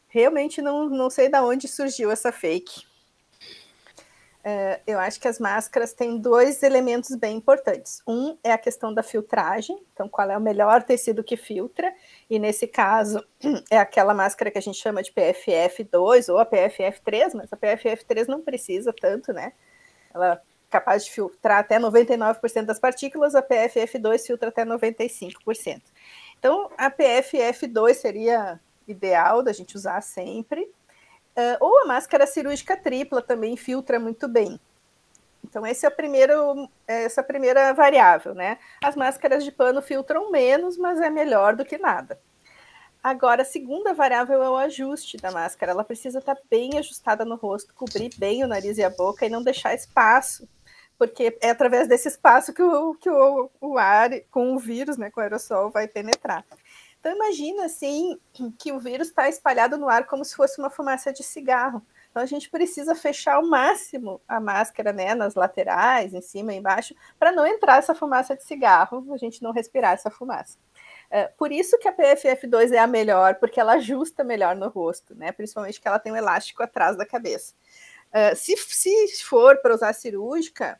realmente 0.08 0.62
não, 0.62 0.90
não 0.90 1.10
sei 1.10 1.30
de 1.30 1.40
onde 1.40 1.68
surgiu 1.68 2.12
essa 2.12 2.32
fake. 2.32 2.86
Uh, 4.48 4.80
eu 4.88 4.98
acho 4.98 5.20
que 5.20 5.28
as 5.28 5.40
máscaras 5.40 5.92
têm 5.92 6.18
dois 6.18 6.64
elementos 6.64 7.14
bem 7.16 7.36
importantes. 7.36 8.02
Um 8.08 8.38
é 8.42 8.54
a 8.54 8.58
questão 8.58 8.94
da 8.94 9.04
filtragem, 9.04 9.78
então 9.92 10.08
qual 10.08 10.32
é 10.32 10.38
o 10.38 10.42
melhor 10.42 10.84
tecido 10.84 11.22
que 11.22 11.36
filtra, 11.36 11.94
e 12.30 12.40
nesse 12.40 12.66
caso 12.66 13.22
é 13.70 13.78
aquela 13.78 14.14
máscara 14.14 14.50
que 14.50 14.58
a 14.58 14.62
gente 14.62 14.78
chama 14.78 15.04
de 15.04 15.12
PFF2 15.12 16.32
ou 16.32 16.40
a 16.40 16.46
PFF3, 16.46 17.34
mas 17.34 17.52
a 17.52 17.58
PFF3 17.58 18.28
não 18.28 18.42
precisa 18.42 18.94
tanto, 18.94 19.34
né? 19.34 19.52
Ela 20.14 20.36
é 20.36 20.40
capaz 20.70 21.04
de 21.04 21.12
filtrar 21.12 21.60
até 21.60 21.78
99% 21.78 22.64
das 22.64 22.80
partículas, 22.80 23.36
a 23.36 23.42
PFF2 23.42 24.26
filtra 24.26 24.48
até 24.48 24.66
95%. 24.66 25.82
Então, 26.40 26.70
a 26.78 26.90
PFF2 26.90 27.94
seria 27.96 28.62
ideal 28.88 29.44
da 29.44 29.54
gente 29.54 29.76
usar 29.76 30.02
sempre. 30.02 30.62
Uh, 31.38 31.58
ou 31.60 31.84
a 31.84 31.86
máscara 31.86 32.26
cirúrgica 32.26 32.76
tripla 32.76 33.22
também 33.22 33.56
filtra 33.56 34.00
muito 34.00 34.28
bem. 34.28 34.60
Então, 35.44 35.66
esse 35.66 35.86
é 35.86 35.90
essa 36.88 37.22
é 37.22 37.24
a 37.24 37.26
primeira 37.26 37.74
variável, 37.74 38.34
né? 38.34 38.58
As 38.84 38.96
máscaras 38.96 39.44
de 39.44 39.52
pano 39.52 39.82
filtram 39.82 40.32
menos, 40.32 40.78
mas 40.78 41.00
é 41.00 41.10
melhor 41.10 41.56
do 41.56 41.64
que 41.64 41.78
nada. 41.78 42.20
Agora, 43.02 43.44
a 43.44 43.46
segunda 43.46 43.94
variável 43.94 44.44
é 44.44 44.50
o 44.50 44.58
ajuste 44.58 45.16
da 45.16 45.32
máscara. 45.32 45.72
Ela 45.72 45.84
precisa 45.84 46.20
estar 46.20 46.36
bem 46.50 46.78
ajustada 46.78 47.24
no 47.24 47.36
rosto, 47.36 47.74
cobrir 47.74 48.10
bem 48.18 48.44
o 48.44 48.48
nariz 48.48 48.78
e 48.78 48.84
a 48.84 48.90
boca 48.90 49.26
e 49.26 49.30
não 49.30 49.42
deixar 49.42 49.74
espaço, 49.74 50.48
porque 50.98 51.38
é 51.40 51.52
através 51.52 51.88
desse 51.88 52.10
espaço 52.10 52.54
que 52.54 52.62
o, 52.62 52.96
que 52.96 53.10
o, 53.10 53.50
o 53.62 53.78
ar 53.78 54.10
com 54.32 54.54
o 54.56 54.60
vírus, 54.60 54.98
né, 54.98 55.10
com 55.10 55.22
o 55.22 55.24
aerossol, 55.24 55.70
vai 55.70 55.88
penetrar. 55.88 56.44
Então 57.00 57.12
imagina 57.14 57.66
assim 57.66 58.20
que 58.58 58.72
o 58.72 58.80
vírus 58.80 59.10
está 59.10 59.30
espalhado 59.30 59.78
no 59.78 59.90
ar 59.90 60.06
como 60.06 60.24
se 60.26 60.36
fosse 60.36 60.60
uma 60.60 60.70
fumaça 60.70 61.12
de 61.12 61.24
cigarro. 61.24 61.86
Então 62.10 62.24
a 62.24 62.26
gente 62.26 62.50
precisa 62.50 62.96
fechar 62.96 63.36
ao 63.36 63.48
máximo 63.48 64.20
a 64.28 64.40
máscara, 64.40 64.92
né, 64.92 65.14
nas 65.14 65.36
laterais, 65.36 66.14
em 66.16 66.22
cima 66.22 66.52
embaixo, 66.52 66.96
para 67.20 67.32
não 67.32 67.46
entrar 67.46 67.78
essa 67.78 67.94
fumaça 67.94 68.36
de 68.36 68.44
cigarro, 68.44 69.06
a 69.14 69.18
gente 69.18 69.44
não 69.44 69.52
respirar 69.52 69.94
essa 69.94 70.10
fumaça. 70.10 70.58
É, 71.12 71.28
por 71.28 71.52
isso 71.52 71.78
que 71.78 71.88
a 71.88 71.96
PFF2 71.96 72.72
é 72.72 72.80
a 72.80 72.88
melhor, 72.88 73.36
porque 73.36 73.60
ela 73.60 73.74
ajusta 73.74 74.24
melhor 74.24 74.56
no 74.56 74.68
rosto, 74.68 75.16
né? 75.16 75.32
Principalmente 75.32 75.80
que 75.80 75.88
ela 75.88 76.00
tem 76.00 76.12
um 76.12 76.16
elástico 76.16 76.64
atrás 76.64 76.98
da 76.98 77.06
cabeça. 77.06 77.54
Uh, 78.08 78.36
se, 78.36 78.58
se 78.58 79.24
for 79.24 79.58
para 79.62 79.76
usar 79.76 79.94
cirúrgica, 79.94 80.80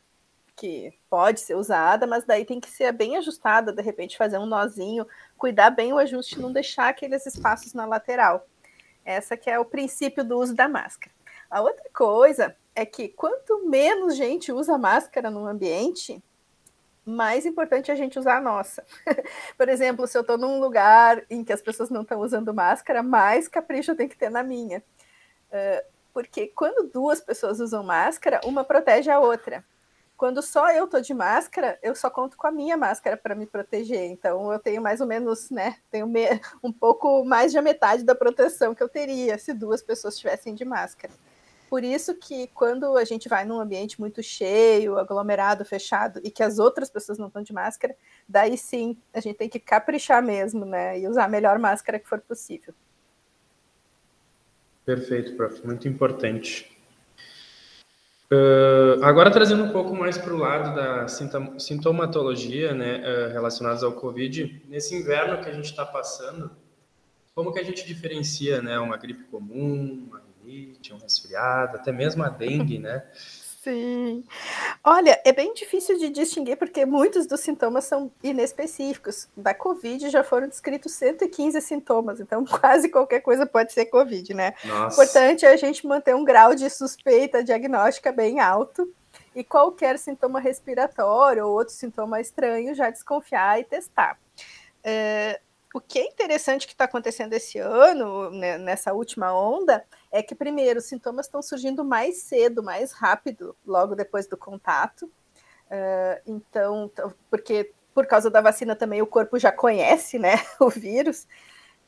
que 0.58 0.92
pode 1.08 1.40
ser 1.40 1.54
usada, 1.54 2.04
mas 2.04 2.24
daí 2.24 2.44
tem 2.44 2.58
que 2.58 2.68
ser 2.68 2.90
bem 2.92 3.16
ajustada, 3.16 3.72
de 3.72 3.80
repente 3.80 4.18
fazer 4.18 4.38
um 4.38 4.44
nozinho, 4.44 5.06
cuidar 5.36 5.70
bem 5.70 5.92
o 5.92 5.98
ajuste, 5.98 6.40
não 6.40 6.52
deixar 6.52 6.88
aqueles 6.88 7.24
espaços 7.24 7.72
na 7.74 7.86
lateral. 7.86 8.44
Essa 9.04 9.36
que 9.36 9.48
é 9.48 9.56
o 9.56 9.64
princípio 9.64 10.24
do 10.24 10.36
uso 10.36 10.56
da 10.56 10.68
máscara. 10.68 11.14
A 11.48 11.62
outra 11.62 11.88
coisa 11.94 12.56
é 12.74 12.84
que 12.84 13.08
quanto 13.08 13.68
menos 13.68 14.16
gente 14.16 14.50
usa 14.52 14.76
máscara 14.76 15.30
no 15.30 15.46
ambiente, 15.46 16.20
mais 17.04 17.46
importante 17.46 17.92
é 17.92 17.94
a 17.94 17.96
gente 17.96 18.18
usar 18.18 18.38
a 18.38 18.40
nossa. 18.40 18.84
Por 19.56 19.68
exemplo, 19.68 20.08
se 20.08 20.18
eu 20.18 20.22
estou 20.22 20.36
num 20.36 20.58
lugar 20.58 21.24
em 21.30 21.44
que 21.44 21.52
as 21.52 21.62
pessoas 21.62 21.88
não 21.88 22.02
estão 22.02 22.20
usando 22.20 22.52
máscara, 22.52 23.00
mais 23.00 23.46
capricho 23.46 23.92
eu 23.92 23.96
tenho 23.96 24.10
que 24.10 24.18
ter 24.18 24.28
na 24.28 24.42
minha. 24.42 24.82
Uh, 25.52 25.86
porque 26.12 26.48
quando 26.48 26.90
duas 26.90 27.20
pessoas 27.20 27.60
usam 27.60 27.84
máscara, 27.84 28.40
uma 28.44 28.64
protege 28.64 29.08
a 29.08 29.20
outra. 29.20 29.64
Quando 30.18 30.42
só 30.42 30.72
eu 30.72 30.88
tô 30.88 31.00
de 31.00 31.14
máscara, 31.14 31.78
eu 31.80 31.94
só 31.94 32.10
conto 32.10 32.36
com 32.36 32.48
a 32.48 32.50
minha 32.50 32.76
máscara 32.76 33.16
para 33.16 33.36
me 33.36 33.46
proteger. 33.46 34.10
Então 34.10 34.52
eu 34.52 34.58
tenho 34.58 34.82
mais 34.82 35.00
ou 35.00 35.06
menos, 35.06 35.48
né, 35.48 35.76
tenho 35.92 36.06
um 36.60 36.72
pouco 36.72 37.24
mais 37.24 37.52
de 37.52 37.58
a 37.58 37.62
metade 37.62 38.02
da 38.02 38.16
proteção 38.16 38.74
que 38.74 38.82
eu 38.82 38.88
teria 38.88 39.38
se 39.38 39.54
duas 39.54 39.80
pessoas 39.80 40.14
estivessem 40.14 40.56
de 40.56 40.64
máscara. 40.64 41.14
Por 41.70 41.84
isso 41.84 42.16
que 42.16 42.48
quando 42.48 42.96
a 42.96 43.04
gente 43.04 43.28
vai 43.28 43.44
num 43.44 43.60
ambiente 43.60 44.00
muito 44.00 44.20
cheio, 44.20 44.98
aglomerado, 44.98 45.64
fechado, 45.64 46.18
e 46.24 46.30
que 46.32 46.42
as 46.42 46.58
outras 46.58 46.90
pessoas 46.90 47.18
não 47.18 47.28
estão 47.28 47.42
de 47.42 47.52
máscara, 47.52 47.94
daí 48.28 48.58
sim 48.58 48.96
a 49.14 49.20
gente 49.20 49.36
tem 49.36 49.48
que 49.48 49.60
caprichar 49.60 50.20
mesmo, 50.20 50.64
né? 50.64 50.98
E 50.98 51.06
usar 51.06 51.26
a 51.26 51.28
melhor 51.28 51.58
máscara 51.60 51.98
que 51.98 52.08
for 52.08 52.20
possível. 52.20 52.74
Perfeito, 54.84 55.36
prof. 55.36 55.64
Muito 55.64 55.86
importante. 55.86 56.77
Uh, 58.30 59.02
agora 59.02 59.30
trazendo 59.30 59.64
um 59.64 59.70
pouco 59.70 59.96
mais 59.96 60.18
para 60.18 60.34
o 60.34 60.36
lado 60.36 60.74
da 60.74 61.08
sintomatologia, 61.58 62.74
né, 62.74 62.98
uh, 62.98 63.32
relacionados 63.32 63.82
ao 63.82 63.92
Covid, 63.92 64.64
nesse 64.68 64.94
inverno 64.94 65.42
que 65.42 65.48
a 65.48 65.52
gente 65.52 65.64
está 65.64 65.86
passando, 65.86 66.50
como 67.34 67.52
que 67.52 67.58
a 67.58 67.64
gente 67.64 67.86
diferencia, 67.86 68.60
né, 68.60 68.78
uma 68.78 68.98
gripe 68.98 69.24
comum, 69.24 70.06
uma 70.08 70.20
rinite, 70.44 70.92
um 70.92 70.98
resfriado, 70.98 71.76
até 71.76 71.90
mesmo 71.90 72.22
a 72.22 72.28
dengue, 72.28 72.78
né? 72.78 73.02
Sim. 73.68 74.24
Olha, 74.82 75.20
é 75.26 75.30
bem 75.30 75.52
difícil 75.52 75.98
de 75.98 76.08
distinguir 76.08 76.56
porque 76.56 76.86
muitos 76.86 77.26
dos 77.26 77.40
sintomas 77.40 77.84
são 77.84 78.10
inespecíficos. 78.22 79.28
Da 79.36 79.52
Covid 79.52 80.08
já 80.08 80.24
foram 80.24 80.48
descritos 80.48 80.92
115 80.92 81.60
sintomas, 81.60 82.18
então 82.18 82.44
quase 82.48 82.88
qualquer 82.88 83.20
coisa 83.20 83.44
pode 83.44 83.74
ser 83.74 83.84
Covid, 83.86 84.32
né? 84.32 84.54
Nossa. 84.64 84.94
Importante 84.94 85.44
é 85.44 85.52
a 85.52 85.56
gente 85.56 85.86
manter 85.86 86.14
um 86.14 86.24
grau 86.24 86.54
de 86.54 86.70
suspeita 86.70 87.44
diagnóstica 87.44 88.10
bem 88.10 88.40
alto 88.40 88.90
e 89.34 89.44
qualquer 89.44 89.98
sintoma 89.98 90.40
respiratório 90.40 91.46
ou 91.46 91.52
outro 91.52 91.74
sintoma 91.74 92.22
estranho 92.22 92.74
já 92.74 92.88
desconfiar 92.88 93.60
e 93.60 93.64
testar. 93.64 94.18
É, 94.82 95.40
o 95.74 95.80
que 95.80 95.98
é 95.98 96.06
interessante 96.06 96.66
que 96.66 96.72
está 96.72 96.84
acontecendo 96.84 97.34
esse 97.34 97.58
ano, 97.58 98.30
né, 98.30 98.56
nessa 98.56 98.94
última 98.94 99.38
onda, 99.38 99.84
é 100.10 100.22
que, 100.22 100.34
primeiro, 100.34 100.78
os 100.78 100.86
sintomas 100.86 101.26
estão 101.26 101.42
surgindo 101.42 101.84
mais 101.84 102.22
cedo, 102.22 102.62
mais 102.62 102.92
rápido, 102.92 103.54
logo 103.66 103.94
depois 103.94 104.26
do 104.26 104.36
contato. 104.36 105.06
Uh, 105.66 106.20
então, 106.26 106.90
porque 107.30 107.72
por 107.94 108.06
causa 108.06 108.30
da 108.30 108.40
vacina 108.40 108.76
também 108.76 109.02
o 109.02 109.06
corpo 109.06 109.38
já 109.38 109.52
conhece 109.52 110.18
né, 110.18 110.36
o 110.60 110.70
vírus, 110.70 111.26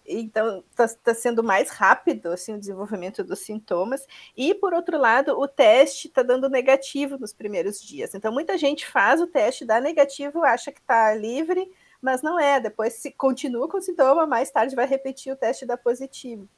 então 0.07 0.65
está 0.71 0.89
tá 0.89 1.15
sendo 1.15 1.43
mais 1.43 1.71
rápido 1.71 2.31
assim, 2.31 2.55
o 2.55 2.59
desenvolvimento 2.59 3.23
dos 3.23 3.41
sintomas. 3.41 4.07
E, 4.37 4.55
por 4.55 4.75
outro 4.75 4.99
lado, 4.99 5.39
o 5.39 5.47
teste 5.47 6.09
está 6.09 6.23
dando 6.23 6.49
negativo 6.49 7.17
nos 7.19 7.33
primeiros 7.33 7.81
dias. 7.81 8.15
Então, 8.15 8.33
muita 8.33 8.59
gente 8.59 8.87
faz 8.87 9.21
o 9.21 9.27
teste, 9.27 9.65
dá 9.65 9.81
negativo, 9.81 10.45
acha 10.45 10.73
que 10.73 10.81
está 10.81 11.15
livre, 11.15 11.71
mas 12.03 12.23
não 12.23 12.39
é. 12.41 12.59
Depois 12.59 12.95
se 12.95 13.13
continua 13.13 13.69
com 13.69 13.79
o 13.79 13.83
sintoma, 13.83 14.27
mais 14.27 14.51
tarde 14.51 14.75
vai 14.75 14.87
repetir 14.87 15.33
o 15.33 15.37
teste 15.37 15.65
da 15.65 15.77
positivo. 15.77 16.49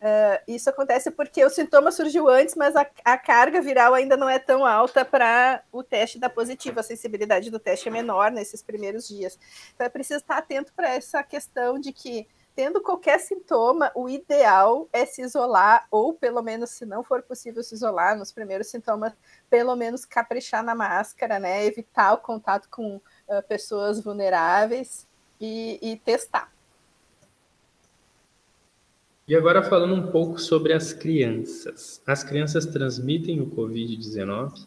Uh, 0.00 0.40
isso 0.48 0.70
acontece 0.70 1.10
porque 1.10 1.44
o 1.44 1.50
sintoma 1.50 1.92
surgiu 1.92 2.26
antes, 2.26 2.54
mas 2.54 2.74
a, 2.74 2.86
a 3.04 3.18
carga 3.18 3.60
viral 3.60 3.92
ainda 3.92 4.16
não 4.16 4.30
é 4.30 4.38
tão 4.38 4.64
alta 4.64 5.04
para 5.04 5.62
o 5.70 5.82
teste 5.82 6.18
da 6.18 6.30
positiva. 6.30 6.80
A 6.80 6.82
sensibilidade 6.82 7.50
do 7.50 7.58
teste 7.58 7.88
é 7.88 7.92
menor 7.92 8.30
nesses 8.30 8.62
primeiros 8.62 9.06
dias. 9.06 9.38
Então 9.74 9.86
é 9.86 9.90
preciso 9.90 10.20
estar 10.20 10.38
atento 10.38 10.72
para 10.72 10.88
essa 10.88 11.22
questão 11.22 11.78
de 11.78 11.92
que, 11.92 12.26
tendo 12.56 12.80
qualquer 12.80 13.20
sintoma, 13.20 13.92
o 13.94 14.08
ideal 14.08 14.88
é 14.90 15.04
se 15.04 15.20
isolar, 15.20 15.86
ou 15.90 16.14
pelo 16.14 16.40
menos, 16.40 16.70
se 16.70 16.86
não 16.86 17.04
for 17.04 17.22
possível 17.22 17.62
se 17.62 17.74
isolar 17.74 18.16
nos 18.16 18.32
primeiros 18.32 18.68
sintomas, 18.68 19.12
pelo 19.50 19.76
menos 19.76 20.06
caprichar 20.06 20.64
na 20.64 20.74
máscara, 20.74 21.38
né? 21.38 21.66
Evitar 21.66 22.14
o 22.14 22.18
contato 22.18 22.70
com 22.70 22.96
uh, 22.96 23.02
pessoas 23.46 24.00
vulneráveis 24.00 25.06
e, 25.38 25.78
e 25.82 25.96
testar. 25.98 26.50
E 29.30 29.36
agora 29.36 29.62
falando 29.62 29.94
um 29.94 30.10
pouco 30.10 30.40
sobre 30.40 30.72
as 30.72 30.92
crianças. 30.92 32.02
As 32.04 32.24
crianças 32.24 32.66
transmitem 32.66 33.40
o 33.40 33.46
Covid-19? 33.46 34.66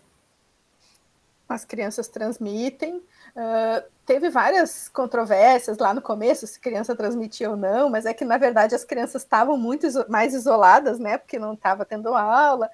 As 1.49 1.65
crianças 1.65 2.07
transmitem. 2.07 2.95
Uh, 2.95 3.83
teve 4.05 4.29
várias 4.29 4.87
controvérsias 4.87 5.77
lá 5.79 5.93
no 5.93 6.01
começo, 6.01 6.47
se 6.47 6.61
criança 6.61 6.95
transmitia 6.95 7.49
ou 7.49 7.57
não, 7.57 7.89
mas 7.89 8.05
é 8.05 8.13
que, 8.13 8.23
na 8.23 8.37
verdade, 8.37 8.73
as 8.73 8.85
crianças 8.85 9.23
estavam 9.23 9.57
muito 9.57 9.85
mais 10.07 10.33
isoladas, 10.33 10.97
né? 10.97 11.17
Porque 11.17 11.37
não 11.37 11.55
estava 11.55 11.83
tendo 11.83 12.15
aula. 12.15 12.69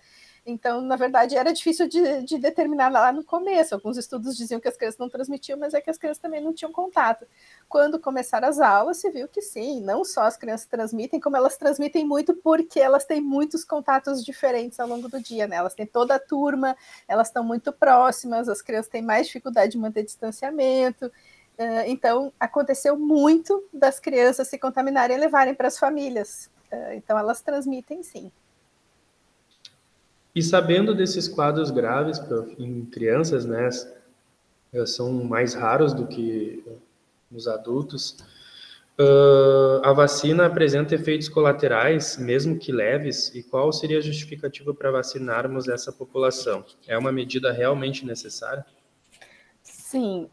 Então, 0.46 0.82
na 0.82 0.96
verdade, 0.96 1.36
era 1.36 1.54
difícil 1.54 1.88
de, 1.88 2.24
de, 2.24 2.38
determinar 2.38 2.90
lá 2.90 3.12
no 3.12 3.24
começo. 3.24 3.76
Alguns 3.76 3.98
estudos 3.98 4.36
diziam 4.36 4.60
que 4.60 4.68
as 4.68 4.78
crianças 4.78 5.00
não 5.00 5.10
transmitiam, 5.10 5.60
mas 5.60 5.74
é 5.74 5.82
que 5.82 5.90
as 5.90 5.98
crianças 5.98 6.22
também 6.22 6.42
não 6.42 6.54
tinham 6.54 6.72
contato. 6.72 7.26
Quando 7.68 8.00
começaram 8.00 8.48
as 8.48 8.60
aulas, 8.60 8.98
se 8.98 9.10
viu 9.12 9.28
que 9.28 9.42
sim, 9.42 9.82
não 9.82 10.04
só 10.04 10.24
as 10.24 10.38
crianças 10.38 10.68
transmitem, 10.68 11.20
como 11.20 11.38
elas 11.38 11.58
transmitem 11.58 12.06
muito 12.06 12.34
porque 12.34 12.80
elas 12.80 13.06
têm 13.06 13.22
muitos 13.22 13.64
contatos 13.64 14.24
diferentes 14.24 14.80
ao 14.80 14.88
longo 14.88 15.08
do 15.08 15.22
dia, 15.22 15.48
né? 15.48 15.58
Elas 15.58 15.74
têm 15.74 15.86
toda 15.86 16.16
a 16.16 16.20
turma, 16.20 16.76
elas 17.08 17.28
estão 17.28 17.44
muito 17.44 17.72
próximas, 17.72 18.50
as 18.50 18.62
crianças 18.62 18.90
têm 18.90 19.02
mais 19.02 19.28
dificuldade 19.28 19.74
de 19.74 19.78
manter 19.78 20.04
distanciamento. 20.04 21.12
Então, 21.88 22.32
aconteceu 22.40 22.98
muito 22.98 23.68
das 23.74 24.00
crianças 24.00 24.48
se 24.48 24.58
contaminarem 24.58 25.18
e 25.18 25.20
levarem 25.20 25.54
para 25.54 25.68
as 25.68 25.78
famílias. 25.78 26.50
Então, 26.94 27.20
elas 27.20 27.42
transmitem 27.42 28.02
sim. 28.02 28.32
E 30.36 30.42
sabendo 30.42 30.94
desses 30.94 31.28
quadros 31.28 31.72
graves 31.72 32.22
em 32.58 32.86
crianças, 32.86 33.46
né, 33.46 33.70
são 34.86 35.12
mais 35.24 35.54
raros 35.54 35.94
do 35.94 36.08
que 36.08 36.64
nos 37.32 37.48
adultos, 37.48 38.18
uh, 39.00 39.82
a 39.84 39.94
vacina 39.94 40.46
apresenta 40.46 40.96
efeitos 40.96 41.30
colaterais, 41.30 42.18
mesmo 42.18 42.58
que 42.58 42.72
leves, 42.72 43.34
e 43.36 43.44
qual 43.44 43.72
seria 43.72 44.00
a 44.00 44.02
justificativa 44.02 44.74
para 44.74 44.92
vacinarmos 44.92 45.68
essa 45.68 45.92
população? 45.92 46.66
É 46.88 46.98
uma 46.98 47.12
medida 47.12 47.52
realmente 47.52 48.06
necessária? 48.06 48.66
Sim, 49.92 50.30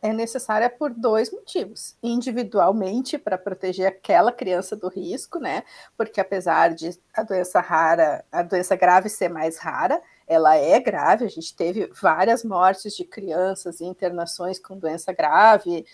é 0.00 0.10
necessária 0.10 0.70
por 0.70 0.90
dois 0.90 1.30
motivos. 1.30 1.98
Individualmente, 2.02 3.18
para 3.18 3.36
proteger 3.36 3.86
aquela 3.86 4.32
criança 4.32 4.74
do 4.74 4.88
risco, 4.88 5.38
né? 5.38 5.64
Porque 5.98 6.18
apesar 6.18 6.72
de 6.72 6.98
a 7.12 7.22
doença 7.22 7.60
rara, 7.60 8.24
a 8.32 8.42
doença 8.42 8.74
grave 8.74 9.10
ser 9.10 9.28
mais 9.28 9.58
rara, 9.58 10.00
ela 10.26 10.56
é 10.56 10.80
grave. 10.80 11.26
A 11.26 11.28
gente 11.28 11.54
teve 11.54 11.92
várias 12.00 12.42
mortes 12.42 12.96
de 12.96 13.04
crianças 13.04 13.80
e 13.80 13.84
internações 13.84 14.58
com 14.58 14.78
doença 14.78 15.12
grave, 15.12 15.84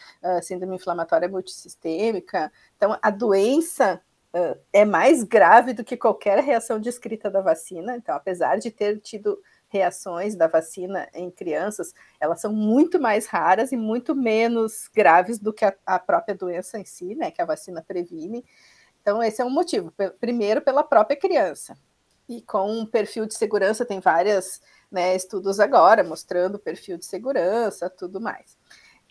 síndrome 0.41 0.77
inflamatória 0.77 1.29
multissistêmica. 1.29 2.53
Então, 2.77 2.97
a 3.03 3.11
doença 3.11 4.01
é 4.73 4.85
mais 4.85 5.25
grave 5.25 5.73
do 5.73 5.83
que 5.83 5.97
qualquer 5.97 6.39
reação 6.39 6.79
descrita 6.79 7.29
da 7.29 7.41
vacina. 7.41 7.97
Então, 7.97 8.15
apesar 8.15 8.59
de 8.61 8.71
ter 8.71 9.01
tido 9.01 9.41
reações 9.73 10.37
da 10.37 10.47
vacina 10.47 11.09
em 11.15 11.31
crianças, 11.31 11.95
elas 12.21 12.41
são 12.41 12.53
muito 12.53 13.01
mais 13.01 13.27
raras 13.27 13.73
e 13.73 13.77
muito 13.77 14.15
menos 14.15 14.87
graves 14.95 15.39
do 15.39 15.53
que 15.53 15.65
a, 15.65 15.75
a 15.87 15.99
própria 15.99 16.35
doença 16.35 16.79
em 16.79 16.85
si, 16.85 17.15
né, 17.15 17.31
que 17.31 17.41
a 17.41 17.47
vacina 17.47 17.83
previne. 17.83 18.45
Então, 19.01 19.23
esse 19.23 19.41
é 19.41 19.45
um 19.45 19.51
motivo. 19.51 19.93
Primeiro, 20.21 20.61
pela 20.61 20.85
própria 20.85 21.17
criança. 21.17 21.77
E 22.29 22.43
com 22.43 22.71
um 22.71 22.87
perfil 22.87 23.25
de 23.27 23.35
segurança, 23.35 23.85
tem 23.85 23.99
vários 23.99 24.61
né, 24.91 25.17
estudos 25.17 25.59
agora 25.59 26.05
mostrando 26.05 26.57
o 26.57 26.61
perfil 26.61 26.99
de 26.99 27.07
segurança, 27.07 27.89
tudo 27.89 28.21
mais. 28.21 28.59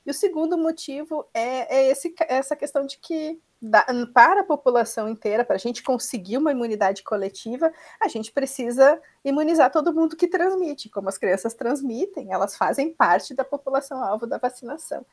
E 0.05 0.11
o 0.11 0.13
segundo 0.13 0.57
motivo 0.57 1.27
é, 1.33 1.75
é 1.75 1.91
esse, 1.91 2.13
essa 2.27 2.55
questão 2.55 2.85
de 2.85 2.99
que 2.99 3.39
da, 3.61 3.85
para 4.13 4.41
a 4.41 4.43
população 4.43 5.07
inteira, 5.07 5.45
para 5.45 5.55
a 5.55 5.59
gente 5.59 5.83
conseguir 5.83 6.37
uma 6.37 6.51
imunidade 6.51 7.03
coletiva, 7.03 7.71
a 8.01 8.07
gente 8.07 8.31
precisa 8.31 8.99
imunizar 9.23 9.71
todo 9.71 9.93
mundo 9.93 10.15
que 10.15 10.27
transmite. 10.27 10.89
Como 10.89 11.09
as 11.09 11.17
crianças 11.17 11.53
transmitem, 11.53 12.31
elas 12.31 12.55
fazem 12.55 12.93
parte 12.93 13.33
da 13.33 13.43
população 13.43 14.03
alvo 14.03 14.25
da 14.25 14.37
vacinação. 14.37 15.05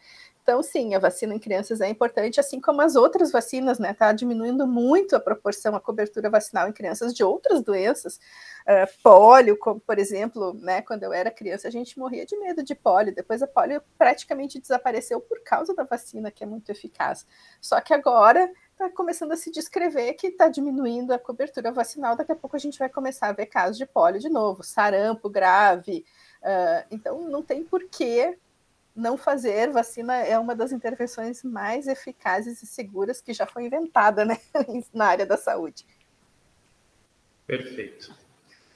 Então, 0.42 0.62
sim, 0.62 0.94
a 0.94 0.98
vacina 0.98 1.34
em 1.34 1.38
crianças 1.38 1.80
é 1.82 1.88
importante, 1.88 2.40
assim 2.40 2.58
como 2.58 2.80
as 2.80 2.96
outras 2.96 3.30
vacinas, 3.30 3.78
né? 3.78 3.90
Está 3.90 4.12
diminuindo 4.12 4.66
muito 4.66 5.14
a 5.14 5.20
proporção, 5.20 5.76
a 5.76 5.80
cobertura 5.80 6.30
vacinal 6.30 6.68
em 6.68 6.72
crianças 6.72 7.12
de 7.12 7.22
outras 7.22 7.62
doenças, 7.62 8.18
uh, 8.66 9.02
pólio, 9.02 9.58
como 9.58 9.78
por 9.78 9.98
exemplo, 9.98 10.54
né? 10.54 10.80
Quando 10.80 11.02
eu 11.02 11.12
era 11.12 11.30
criança, 11.30 11.68
a 11.68 11.70
gente 11.70 11.98
morria 11.98 12.24
de 12.24 12.36
medo 12.38 12.62
de 12.62 12.74
pólio. 12.74 13.14
Depois 13.14 13.42
a 13.42 13.46
pólio 13.46 13.82
praticamente 13.98 14.58
desapareceu 14.58 15.20
por 15.20 15.42
causa 15.42 15.74
da 15.74 15.84
vacina, 15.84 16.30
que 16.30 16.42
é 16.42 16.46
muito 16.46 16.70
eficaz. 16.70 17.26
Só 17.60 17.78
que 17.82 17.92
agora 17.92 18.50
está 18.78 18.88
começando 18.88 19.32
a 19.32 19.36
se 19.36 19.50
descrever 19.50 20.14
que 20.14 20.28
está 20.28 20.48
diminuindo 20.48 21.12
a 21.12 21.18
cobertura 21.18 21.72
vacinal. 21.72 22.16
Daqui 22.16 22.30
a 22.30 22.36
pouco 22.36 22.54
a 22.54 22.60
gente 22.60 22.78
vai 22.78 22.88
começar 22.88 23.28
a 23.28 23.32
ver 23.32 23.46
casos 23.46 23.76
de 23.76 23.84
pólio 23.84 24.20
de 24.20 24.28
novo, 24.28 24.62
sarampo 24.62 25.28
grave. 25.28 26.04
Uh, 26.40 26.86
então, 26.90 27.28
não 27.28 27.42
tem 27.42 27.64
porquê 27.64 28.38
não 28.94 29.16
fazer 29.16 29.70
vacina 29.70 30.16
é 30.16 30.36
uma 30.38 30.54
das 30.56 30.72
intervenções 30.72 31.42
mais 31.44 31.86
eficazes 31.86 32.62
e 32.62 32.66
seguras 32.66 33.20
que 33.20 33.32
já 33.32 33.46
foi 33.46 33.66
inventada 33.66 34.24
né, 34.24 34.38
na 34.94 35.06
área 35.06 35.26
da 35.26 35.36
saúde. 35.36 35.84
Perfeito. 37.46 38.14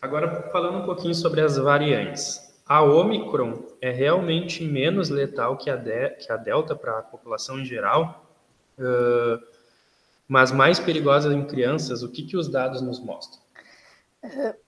Agora, 0.00 0.50
falando 0.50 0.78
um 0.78 0.84
pouquinho 0.84 1.14
sobre 1.14 1.40
as 1.40 1.56
variantes. 1.56 2.50
A 2.66 2.82
Omicron 2.82 3.64
é 3.80 3.90
realmente 3.90 4.64
menos 4.64 5.10
letal 5.10 5.56
que 5.56 5.68
a, 5.68 5.76
de, 5.76 6.10
que 6.10 6.32
a 6.32 6.36
Delta 6.36 6.74
para 6.74 6.98
a 6.98 7.02
população 7.02 7.58
em 7.58 7.64
geral, 7.64 8.24
uh, 8.78 9.51
mas 10.32 10.50
mais 10.50 10.80
perigosa 10.80 11.30
em 11.34 11.46
crianças. 11.46 12.02
O 12.02 12.08
que, 12.08 12.22
que 12.22 12.38
os 12.38 12.48
dados 12.48 12.80
nos 12.80 12.98
mostram? 12.98 13.38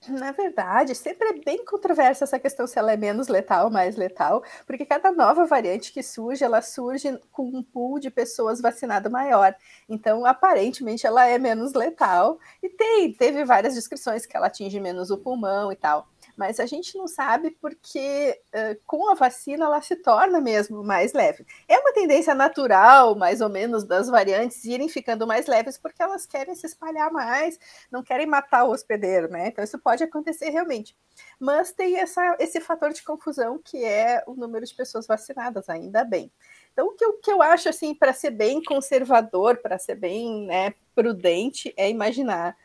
Na 0.09 0.31
verdade, 0.31 0.94
sempre 0.94 1.29
é 1.29 1.33
bem 1.42 1.64
controversa 1.64 2.24
essa 2.24 2.38
questão 2.38 2.66
se 2.66 2.79
ela 2.79 2.92
é 2.92 2.98
menos 2.98 3.29
letal 3.29 3.66
ou 3.66 3.70
mais 3.70 3.96
letal, 3.96 4.44
porque 4.66 4.85
cada 4.85 5.11
nova 5.11 5.46
variante 5.46 5.90
que 5.90 6.03
surge, 6.03 6.44
ela 6.44 6.61
surge 6.61 7.18
com 7.33 7.46
um 7.46 7.62
pool 7.62 7.98
de 7.98 8.11
pessoas 8.11 8.61
vacinadas 8.61 9.11
maior. 9.11 9.57
Então, 9.88 10.27
aparentemente, 10.27 11.07
ela 11.07 11.27
é 11.27 11.38
menos 11.38 11.72
letal. 11.72 12.38
E 12.62 12.68
tem, 12.68 13.14
teve 13.14 13.42
várias 13.46 13.72
descrições 13.72 14.27
que 14.27 14.37
ela 14.37 14.48
atinge 14.48 14.79
menos 14.79 15.11
o 15.11 15.16
pulmão 15.16 15.72
e 15.72 15.77
tal 15.77 16.07
mas 16.36 16.58
a 16.60 16.66
gente 16.66 16.96
não 16.96 17.06
sabe 17.06 17.50
porque 17.60 18.40
uh, 18.54 18.80
com 18.86 19.08
a 19.10 19.14
vacina 19.14 19.64
ela 19.64 19.80
se 19.80 19.96
torna 19.96 20.40
mesmo 20.40 20.82
mais 20.82 21.12
leve. 21.12 21.46
É 21.68 21.78
uma 21.78 21.92
tendência 21.92 22.34
natural, 22.34 23.14
mais 23.14 23.40
ou 23.40 23.48
menos, 23.48 23.84
das 23.84 24.08
variantes 24.08 24.64
irem 24.64 24.88
ficando 24.88 25.26
mais 25.26 25.46
leves 25.46 25.78
porque 25.78 26.02
elas 26.02 26.26
querem 26.26 26.54
se 26.54 26.66
espalhar 26.66 27.12
mais, 27.12 27.58
não 27.90 28.02
querem 28.02 28.26
matar 28.26 28.64
o 28.64 28.70
hospedeiro, 28.70 29.28
né? 29.30 29.48
Então 29.48 29.62
isso 29.62 29.78
pode 29.78 30.02
acontecer 30.02 30.50
realmente. 30.50 30.96
Mas 31.38 31.72
tem 31.72 31.98
essa, 31.98 32.36
esse 32.38 32.60
fator 32.60 32.92
de 32.92 33.02
confusão 33.02 33.60
que 33.62 33.84
é 33.84 34.22
o 34.26 34.34
número 34.34 34.66
de 34.66 34.74
pessoas 34.74 35.06
vacinadas, 35.06 35.68
ainda 35.68 36.04
bem. 36.04 36.32
Então, 36.72 36.88
o 36.88 36.92
que 36.92 37.04
eu, 37.04 37.12
que 37.14 37.30
eu 37.30 37.40
acho, 37.40 37.68
assim, 37.68 37.94
para 37.94 38.12
ser 38.12 38.30
bem 38.30 38.62
conservador, 38.62 39.58
para 39.58 39.78
ser 39.78 39.94
bem 39.94 40.46
né, 40.46 40.74
prudente, 40.92 41.72
é 41.76 41.88
imaginar 41.88 42.56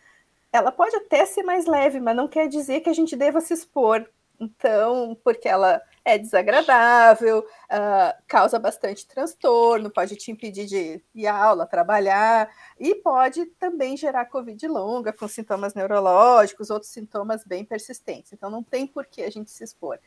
ela 0.51 0.71
pode 0.71 0.95
até 0.95 1.25
ser 1.25 1.43
mais 1.43 1.65
leve, 1.65 1.99
mas 1.99 2.15
não 2.15 2.27
quer 2.27 2.47
dizer 2.47 2.81
que 2.81 2.89
a 2.89 2.93
gente 2.93 3.15
deva 3.15 3.41
se 3.41 3.53
expor. 3.53 4.09
Então, 4.39 5.17
porque 5.21 5.49
ela 5.49 5.81
é 6.05 6.17
desagradável, 6.17 7.39
uh, 7.39 8.23
causa 8.25 8.57
bastante 8.57 9.05
transtorno, 9.05 9.91
pode 9.91 10.15
te 10.15 10.31
impedir 10.31 10.65
de 10.65 11.03
ir 11.13 11.27
à 11.27 11.35
aula, 11.35 11.67
trabalhar, 11.67 12.49
e 12.79 12.95
pode 12.95 13.45
também 13.59 13.97
gerar 13.97 14.25
Covid 14.25 14.65
longa, 14.67 15.11
com 15.11 15.27
sintomas 15.27 15.73
neurológicos, 15.73 16.69
outros 16.69 16.91
sintomas 16.91 17.43
bem 17.43 17.65
persistentes. 17.65 18.31
Então, 18.31 18.49
não 18.49 18.63
tem 18.63 18.87
por 18.87 19.05
que 19.05 19.21
a 19.23 19.29
gente 19.29 19.51
se 19.51 19.63
expor. 19.63 19.99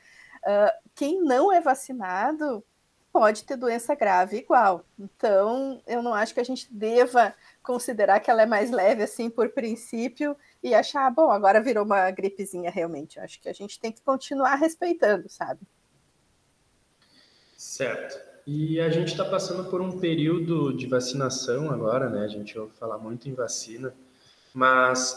Uh, 0.45 0.73
quem 0.95 1.21
não 1.21 1.53
é 1.53 1.61
vacinado 1.61 2.65
pode 3.13 3.45
ter 3.45 3.57
doença 3.57 3.95
grave 3.95 4.39
igual. 4.39 4.85
Então, 4.99 5.83
eu 5.87 6.03
não 6.03 6.15
acho 6.15 6.33
que 6.33 6.41
a 6.41 6.45
gente 6.45 6.73
deva 6.73 7.35
considerar 7.63 8.19
que 8.21 8.31
ela 8.31 8.43
é 8.43 8.47
mais 8.47 8.71
leve 8.71 9.03
assim 9.03 9.29
por 9.29 9.51
princípio 9.51 10.35
e 10.63 10.75
achar, 10.75 11.11
bom, 11.11 11.31
agora 11.31 11.61
virou 11.61 11.85
uma 11.85 12.11
gripezinha 12.11 12.71
realmente. 12.71 13.19
Eu 13.19 13.25
acho 13.25 13.41
que 13.41 13.49
a 13.49 13.53
gente 13.53 13.79
tem 13.79 13.93
que 13.93 14.01
continuar 14.01 14.55
respeitando, 14.57 15.29
sabe? 15.29 15.61
Certo. 17.57 18.19
E 18.47 18.81
a 18.81 18.89
gente 18.89 19.09
está 19.09 19.25
passando 19.25 19.71
por 19.71 19.81
um 19.81 20.01
período 20.01 20.77
de 20.77 20.87
vacinação 20.87 21.71
agora, 21.71 22.09
né? 22.09 22.25
A 22.25 22.29
gente 22.29 22.59
ouve 22.59 22.73
falar 22.75 22.99
muito 22.99 23.29
em 23.29 23.35
vacina, 23.35 23.95
mas 24.53 25.17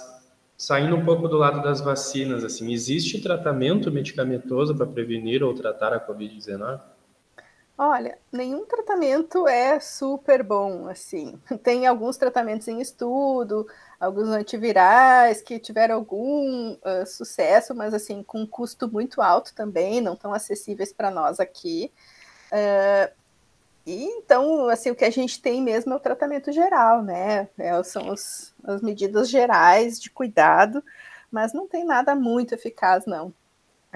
saindo 0.58 0.96
um 0.96 1.04
pouco 1.04 1.28
do 1.28 1.38
lado 1.38 1.64
das 1.64 1.82
vacinas, 1.82 2.44
assim, 2.44 2.72
existe 2.72 3.22
tratamento 3.22 3.92
medicamentoso 3.92 4.76
para 4.76 4.86
prevenir 4.86 5.42
ou 5.44 5.54
tratar 5.54 5.92
a 5.92 6.00
Covid-19? 6.00 6.95
Olha, 7.78 8.18
nenhum 8.32 8.66
tratamento 8.66 9.46
é 9.50 9.82
super 9.82 10.42
bom, 10.42 10.88
assim. 10.88 11.38
Tem 11.62 11.86
alguns 11.86 12.16
tratamentos 12.16 12.68
em 12.70 12.80
estudo, 12.80 13.68
alguns 14.00 14.30
antivirais 14.30 15.42
que 15.42 15.60
tiveram 15.60 15.96
algum 15.96 16.74
uh, 16.74 17.06
sucesso, 17.06 17.76
mas 17.76 17.94
assim, 17.94 18.24
com 18.24 18.42
um 18.42 18.48
custo 18.48 18.90
muito 18.90 19.22
alto 19.22 19.54
também, 19.54 20.00
não 20.00 20.16
tão 20.16 20.34
acessíveis 20.34 20.94
para 20.94 21.12
nós 21.12 21.38
aqui. 21.40 21.92
Uh, 22.50 23.14
e 23.86 24.06
então, 24.06 24.70
assim, 24.70 24.92
o 24.92 24.96
que 24.96 25.06
a 25.06 25.12
gente 25.12 25.42
tem 25.42 25.62
mesmo 25.62 25.94
é 25.94 25.96
o 25.98 26.00
tratamento 26.00 26.54
geral, 26.54 27.04
né? 27.04 27.50
É, 27.58 27.84
são 27.84 28.10
os, 28.10 28.54
as 28.64 28.82
medidas 28.82 29.30
gerais 29.30 30.00
de 30.00 30.10
cuidado, 30.10 30.82
mas 31.30 31.54
não 31.54 31.68
tem 31.68 31.84
nada 31.84 32.16
muito 32.16 32.56
eficaz, 32.56 33.06
não 33.06 33.34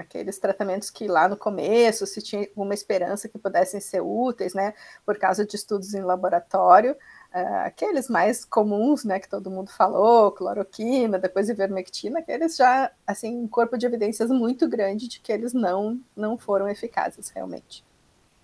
aqueles 0.00 0.38
tratamentos 0.38 0.90
que 0.90 1.06
lá 1.06 1.28
no 1.28 1.36
começo 1.36 2.06
se 2.06 2.20
tinha 2.20 2.48
uma 2.56 2.74
esperança 2.74 3.28
que 3.28 3.38
pudessem 3.38 3.80
ser 3.80 4.00
úteis, 4.00 4.54
né, 4.54 4.74
por 5.04 5.18
causa 5.18 5.44
de 5.44 5.56
estudos 5.56 5.94
em 5.94 6.02
laboratório, 6.02 6.96
Uh, 7.32 7.62
aqueles 7.64 8.08
mais 8.08 8.44
comuns, 8.44 9.04
né, 9.04 9.20
que 9.20 9.28
todo 9.28 9.52
mundo 9.52 9.70
falou, 9.70 10.32
cloroquina, 10.32 11.16
depois 11.16 11.48
ivermectina, 11.48 12.18
aqueles 12.18 12.56
já, 12.56 12.90
assim, 13.06 13.38
um 13.38 13.46
corpo 13.46 13.78
de 13.78 13.86
evidências 13.86 14.28
muito 14.30 14.68
grande 14.68 15.06
de 15.06 15.20
que 15.20 15.32
eles 15.32 15.52
não, 15.52 16.00
não 16.16 16.36
foram 16.36 16.68
eficazes 16.68 17.28
realmente. 17.28 17.84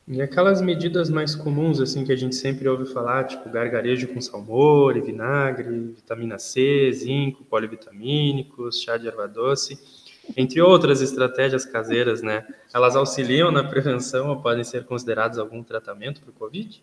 E 0.06 0.22
aquelas 0.22 0.62
medidas 0.62 1.10
mais 1.10 1.34
comuns, 1.34 1.80
assim, 1.80 2.04
que 2.04 2.12
a 2.12 2.16
gente 2.16 2.36
sempre 2.36 2.68
ouve 2.68 2.86
falar, 2.86 3.24
tipo 3.24 3.50
gargarejo 3.50 4.06
com 4.06 4.20
salmoura 4.20 5.00
vinagre, 5.00 5.68
vitamina 5.96 6.38
C, 6.38 6.92
zinco, 6.92 7.44
polivitamínicos, 7.44 8.82
chá 8.82 8.96
de 8.96 9.08
erva 9.08 9.26
doce, 9.26 9.76
entre 10.36 10.60
outras 10.60 11.00
estratégias 11.00 11.64
caseiras, 11.64 12.22
né? 12.22 12.46
Elas 12.74 12.96
auxiliam 12.96 13.50
na 13.50 13.62
prevenção 13.62 14.30
ou 14.30 14.40
podem 14.40 14.64
ser 14.64 14.86
consideradas 14.86 15.38
algum 15.38 15.62
tratamento 15.62 16.20
para 16.22 16.30
o 16.30 16.34
Covid? 16.34 16.82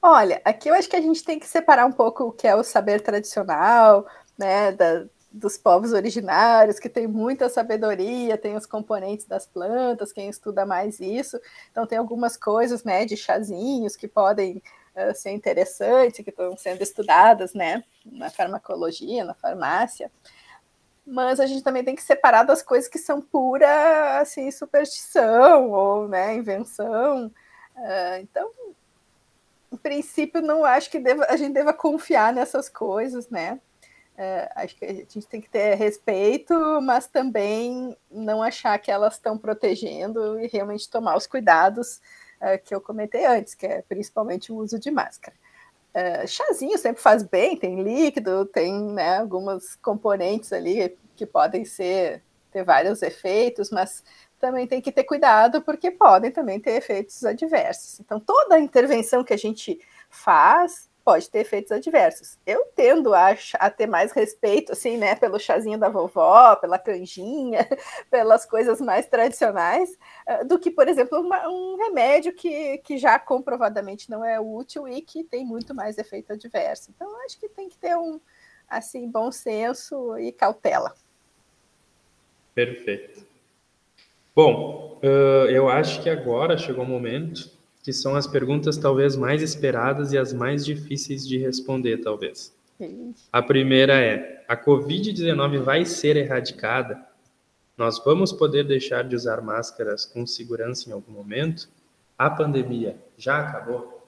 Olha, 0.00 0.40
aqui 0.44 0.68
eu 0.68 0.74
acho 0.74 0.88
que 0.88 0.96
a 0.96 1.00
gente 1.00 1.24
tem 1.24 1.38
que 1.38 1.46
separar 1.46 1.84
um 1.84 1.92
pouco 1.92 2.24
o 2.24 2.32
que 2.32 2.46
é 2.46 2.54
o 2.54 2.62
saber 2.62 3.00
tradicional, 3.00 4.06
né, 4.38 4.70
da, 4.70 5.04
dos 5.32 5.58
povos 5.58 5.92
originários, 5.92 6.78
que 6.78 6.88
tem 6.88 7.06
muita 7.06 7.48
sabedoria, 7.48 8.38
tem 8.38 8.56
os 8.56 8.64
componentes 8.64 9.26
das 9.26 9.46
plantas, 9.46 10.12
quem 10.12 10.28
estuda 10.28 10.64
mais 10.64 11.00
isso. 11.00 11.38
Então, 11.70 11.86
tem 11.86 11.98
algumas 11.98 12.36
coisas, 12.36 12.84
né, 12.84 13.04
de 13.04 13.16
chazinhos 13.16 13.96
que 13.96 14.06
podem 14.06 14.62
uh, 14.94 15.14
ser 15.14 15.32
interessantes, 15.32 16.24
que 16.24 16.30
estão 16.30 16.56
sendo 16.56 16.80
estudadas, 16.80 17.52
né, 17.52 17.82
na 18.06 18.30
farmacologia, 18.30 19.24
na 19.24 19.34
farmácia. 19.34 20.10
Mas 21.10 21.40
a 21.40 21.46
gente 21.46 21.62
também 21.64 21.82
tem 21.82 21.94
que 21.94 22.02
separar 22.02 22.42
das 22.42 22.62
coisas 22.62 22.88
que 22.88 22.98
são 22.98 23.20
pura, 23.20 24.20
assim, 24.20 24.50
superstição 24.50 25.70
ou, 25.70 26.06
né, 26.06 26.34
invenção. 26.34 27.32
Uh, 27.74 28.20
então, 28.20 28.50
em 29.72 29.76
princípio, 29.76 30.42
não 30.42 30.64
acho 30.64 30.90
que 30.90 30.98
deva, 30.98 31.26
a 31.28 31.36
gente 31.36 31.54
deva 31.54 31.72
confiar 31.72 32.32
nessas 32.32 32.68
coisas, 32.68 33.28
né? 33.30 33.58
É, 34.20 34.50
acho 34.56 34.74
que 34.76 34.84
a 34.84 34.92
gente 34.92 35.26
tem 35.28 35.40
que 35.40 35.48
ter 35.48 35.76
respeito, 35.76 36.52
mas 36.82 37.06
também 37.06 37.96
não 38.10 38.42
achar 38.42 38.76
que 38.78 38.90
elas 38.90 39.14
estão 39.14 39.38
protegendo 39.38 40.40
e 40.40 40.48
realmente 40.48 40.90
tomar 40.90 41.16
os 41.16 41.24
cuidados 41.24 42.00
é, 42.40 42.58
que 42.58 42.74
eu 42.74 42.80
comentei 42.80 43.24
antes, 43.24 43.54
que 43.54 43.64
é 43.64 43.80
principalmente 43.82 44.50
o 44.50 44.56
uso 44.56 44.76
de 44.76 44.90
máscara. 44.90 45.36
É, 45.94 46.26
chazinho 46.26 46.78
sempre 46.78 47.02
faz 47.02 47.22
bem, 47.22 47.56
tem 47.56 47.82
líquido, 47.82 48.44
tem 48.44 48.72
né, 48.92 49.18
algumas 49.18 49.74
componentes 49.76 50.52
ali 50.52 50.96
que 51.16 51.26
podem 51.26 51.64
ser 51.64 52.22
ter 52.50 52.64
vários 52.64 53.02
efeitos, 53.02 53.70
mas 53.70 54.02
também 54.40 54.66
tem 54.66 54.80
que 54.80 54.92
ter 54.92 55.04
cuidado 55.04 55.60
porque 55.62 55.90
podem 55.90 56.30
também 56.30 56.60
ter 56.60 56.72
efeitos 56.72 57.24
adversos. 57.24 58.00
Então, 58.00 58.20
toda 58.20 58.58
intervenção 58.58 59.24
que 59.24 59.34
a 59.34 59.38
gente 59.38 59.80
faz 60.08 60.88
pode 61.08 61.30
ter 61.30 61.38
efeitos 61.38 61.72
adversos. 61.72 62.36
Eu 62.46 62.66
tendo 62.76 63.14
a, 63.14 63.34
a, 63.54 63.70
ter 63.70 63.86
mais 63.86 64.12
respeito, 64.12 64.72
assim, 64.72 64.98
né, 64.98 65.14
pelo 65.14 65.38
chazinho 65.40 65.78
da 65.78 65.88
vovó, 65.88 66.54
pela 66.56 66.78
canjinha, 66.78 67.66
pelas 68.10 68.44
coisas 68.44 68.78
mais 68.78 69.06
tradicionais, 69.06 69.88
uh, 70.28 70.46
do 70.46 70.58
que, 70.58 70.70
por 70.70 70.86
exemplo, 70.86 71.18
uma, 71.18 71.48
um 71.48 71.76
remédio 71.78 72.34
que, 72.34 72.76
que 72.84 72.98
já 72.98 73.18
comprovadamente 73.18 74.10
não 74.10 74.22
é 74.22 74.38
útil 74.38 74.86
e 74.86 75.00
que 75.00 75.24
tem 75.24 75.46
muito 75.46 75.74
mais 75.74 75.96
efeito 75.96 76.34
adverso. 76.34 76.90
Então, 76.94 77.08
acho 77.24 77.40
que 77.40 77.48
tem 77.48 77.70
que 77.70 77.78
ter 77.78 77.96
um, 77.96 78.20
assim, 78.68 79.10
bom 79.10 79.32
senso 79.32 80.18
e 80.18 80.30
cautela. 80.30 80.94
Perfeito. 82.54 83.26
Bom, 84.36 85.00
uh, 85.02 85.48
eu 85.48 85.70
acho 85.70 86.02
que 86.02 86.10
agora 86.10 86.58
chegou 86.58 86.84
o 86.84 86.86
momento 86.86 87.57
que 87.88 87.92
são 87.94 88.14
as 88.14 88.26
perguntas 88.26 88.76
talvez 88.76 89.16
mais 89.16 89.40
esperadas 89.40 90.12
e 90.12 90.18
as 90.18 90.30
mais 90.30 90.62
difíceis 90.62 91.26
de 91.26 91.38
responder, 91.38 92.02
talvez. 92.02 92.54
A 93.32 93.40
primeira 93.40 93.98
é: 93.98 94.44
a 94.46 94.54
Covid-19 94.54 95.62
vai 95.62 95.86
ser 95.86 96.14
erradicada? 96.18 97.02
Nós 97.78 97.98
vamos 98.04 98.30
poder 98.30 98.64
deixar 98.64 99.04
de 99.04 99.16
usar 99.16 99.40
máscaras 99.40 100.04
com 100.04 100.26
segurança 100.26 100.90
em 100.90 100.92
algum 100.92 101.10
momento? 101.10 101.70
A 102.18 102.28
pandemia 102.28 102.98
já 103.16 103.38
acabou? 103.38 103.98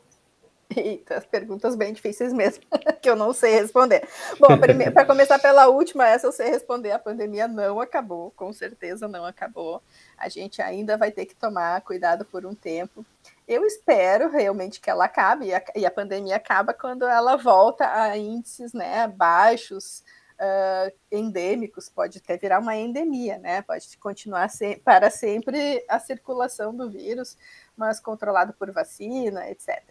Eita, 0.76 1.16
as 1.16 1.26
perguntas 1.26 1.74
bem 1.74 1.92
difíceis 1.92 2.32
mesmo, 2.32 2.62
que 3.02 3.10
eu 3.10 3.16
não 3.16 3.32
sei 3.32 3.54
responder. 3.54 4.06
Bom, 4.38 4.48
para 4.92 5.04
começar 5.04 5.38
pela 5.38 5.68
última, 5.68 6.06
essa 6.06 6.28
eu 6.28 6.32
sei 6.32 6.48
responder. 6.48 6.92
A 6.92 6.98
pandemia 6.98 7.48
não 7.48 7.80
acabou, 7.80 8.30
com 8.36 8.52
certeza 8.52 9.08
não 9.08 9.24
acabou. 9.24 9.82
A 10.16 10.28
gente 10.28 10.62
ainda 10.62 10.96
vai 10.96 11.10
ter 11.10 11.26
que 11.26 11.34
tomar 11.34 11.80
cuidado 11.80 12.24
por 12.24 12.46
um 12.46 12.54
tempo. 12.54 13.04
Eu 13.50 13.66
espero 13.66 14.30
realmente 14.30 14.80
que 14.80 14.88
ela 14.88 15.06
acabe, 15.06 15.46
e 15.46 15.52
a, 15.52 15.60
e 15.74 15.84
a 15.84 15.90
pandemia 15.90 16.36
acaba 16.36 16.72
quando 16.72 17.04
ela 17.04 17.34
volta 17.34 17.84
a 18.00 18.16
índices 18.16 18.72
né, 18.72 19.08
baixos, 19.08 20.04
uh, 20.38 20.96
endêmicos, 21.10 21.88
pode 21.88 22.18
até 22.18 22.36
virar 22.36 22.60
uma 22.60 22.76
endemia, 22.76 23.38
né? 23.38 23.60
Pode 23.62 23.98
continuar 23.98 24.48
se, 24.50 24.76
para 24.76 25.10
sempre 25.10 25.84
a 25.88 25.98
circulação 25.98 26.72
do 26.72 26.88
vírus, 26.88 27.36
mas 27.76 27.98
controlado 27.98 28.52
por 28.52 28.70
vacina, 28.70 29.50
etc. 29.50 29.82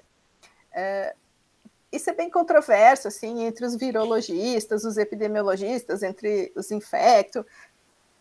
É, 0.72 1.14
isso 1.92 2.10
é 2.10 2.14
bem 2.14 2.30
controverso, 2.30 3.10
assim, 3.10 3.44
entre 3.44 3.66
os 3.66 3.76
virologistas, 3.76 4.86
os 4.86 4.96
epidemiologistas, 4.96 6.02
entre 6.02 6.54
os 6.56 6.72
infectos, 6.72 7.44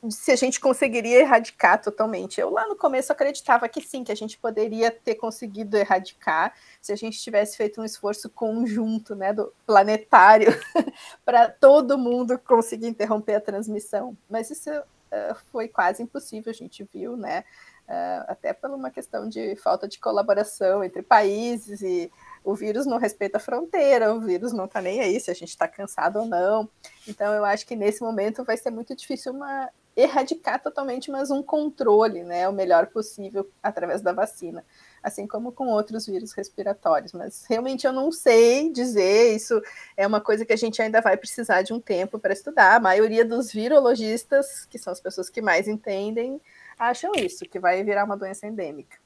se 0.08 0.30
a 0.30 0.36
gente 0.36 0.60
conseguiria 0.60 1.20
erradicar 1.20 1.82
totalmente. 1.82 2.40
Eu 2.40 2.50
lá 2.50 2.66
no 2.68 2.76
começo 2.76 3.12
acreditava 3.12 3.68
que 3.68 3.80
sim, 3.80 4.04
que 4.04 4.12
a 4.12 4.16
gente 4.16 4.38
poderia 4.38 4.90
ter 4.90 5.16
conseguido 5.16 5.76
erradicar 5.76 6.54
se 6.80 6.92
a 6.92 6.96
gente 6.96 7.18
tivesse 7.20 7.56
feito 7.56 7.80
um 7.80 7.84
esforço 7.84 8.30
conjunto, 8.30 9.16
né, 9.16 9.32
do 9.32 9.52
planetário, 9.66 10.48
para 11.24 11.48
todo 11.48 11.98
mundo 11.98 12.38
conseguir 12.38 12.86
interromper 12.86 13.34
a 13.34 13.40
transmissão. 13.40 14.16
Mas 14.30 14.50
isso 14.50 14.70
uh, 14.70 15.34
foi 15.50 15.66
quase 15.66 16.02
impossível, 16.02 16.50
a 16.50 16.54
gente 16.54 16.84
viu, 16.92 17.16
né, 17.16 17.42
uh, 17.88 18.24
até 18.28 18.52
por 18.52 18.70
uma 18.70 18.90
questão 18.90 19.28
de 19.28 19.56
falta 19.56 19.88
de 19.88 19.98
colaboração 19.98 20.84
entre 20.84 21.02
países 21.02 21.82
e 21.82 22.08
o 22.44 22.54
vírus 22.54 22.86
não 22.86 22.98
respeita 22.98 23.38
a 23.38 23.40
fronteira, 23.40 24.14
o 24.14 24.20
vírus 24.20 24.52
não 24.52 24.66
está 24.66 24.80
nem 24.80 25.00
aí 25.00 25.18
se 25.18 25.30
a 25.30 25.34
gente 25.34 25.50
está 25.50 25.66
cansado 25.66 26.20
ou 26.20 26.26
não. 26.26 26.70
Então, 27.06 27.34
eu 27.34 27.44
acho 27.44 27.66
que 27.66 27.74
nesse 27.74 28.00
momento 28.00 28.44
vai 28.44 28.56
ser 28.56 28.70
muito 28.70 28.94
difícil 28.94 29.32
uma 29.32 29.68
erradicar 29.98 30.62
totalmente, 30.62 31.10
mas 31.10 31.28
um 31.28 31.42
controle, 31.42 32.22
né, 32.22 32.48
o 32.48 32.52
melhor 32.52 32.86
possível 32.86 33.50
através 33.60 34.00
da 34.00 34.12
vacina, 34.12 34.64
assim 35.02 35.26
como 35.26 35.50
com 35.50 35.66
outros 35.66 36.06
vírus 36.06 36.32
respiratórios. 36.32 37.12
Mas 37.12 37.44
realmente 37.48 37.84
eu 37.84 37.92
não 37.92 38.12
sei 38.12 38.72
dizer, 38.72 39.34
isso 39.34 39.60
é 39.96 40.06
uma 40.06 40.20
coisa 40.20 40.44
que 40.44 40.52
a 40.52 40.56
gente 40.56 40.80
ainda 40.80 41.00
vai 41.00 41.16
precisar 41.16 41.62
de 41.62 41.72
um 41.72 41.80
tempo 41.80 42.16
para 42.16 42.32
estudar. 42.32 42.76
A 42.76 42.80
maioria 42.80 43.24
dos 43.24 43.52
virologistas, 43.52 44.64
que 44.66 44.78
são 44.78 44.92
as 44.92 45.00
pessoas 45.00 45.28
que 45.28 45.42
mais 45.42 45.66
entendem, 45.66 46.40
acham 46.78 47.10
isso, 47.16 47.44
que 47.44 47.58
vai 47.58 47.82
virar 47.82 48.04
uma 48.04 48.16
doença 48.16 48.46
endêmica. 48.46 48.96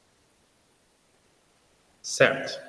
Certo. 2.02 2.61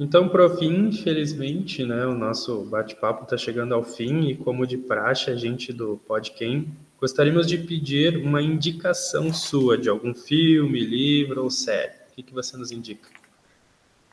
Então, 0.00 0.28
por 0.28 0.58
fim, 0.58 0.88
infelizmente, 0.88 1.84
né, 1.84 2.04
o 2.06 2.14
nosso 2.14 2.64
bate-papo 2.64 3.22
está 3.22 3.36
chegando 3.36 3.72
ao 3.72 3.84
fim 3.84 4.28
e, 4.28 4.36
como 4.36 4.66
de 4.66 4.76
praxe, 4.76 5.30
a 5.30 5.36
gente 5.36 5.72
do 5.72 5.96
Podquem 6.06 6.74
gostaríamos 7.06 7.46
de 7.46 7.56
pedir 7.56 8.16
uma 8.16 8.42
indicação 8.42 9.32
sua 9.32 9.78
de 9.78 9.88
algum 9.88 10.12
filme, 10.12 10.80
livro 10.80 11.44
ou 11.44 11.48
série. 11.48 11.92
O 12.10 12.14
que, 12.16 12.22
que 12.24 12.34
você 12.34 12.56
nos 12.56 12.72
indica? 12.72 13.08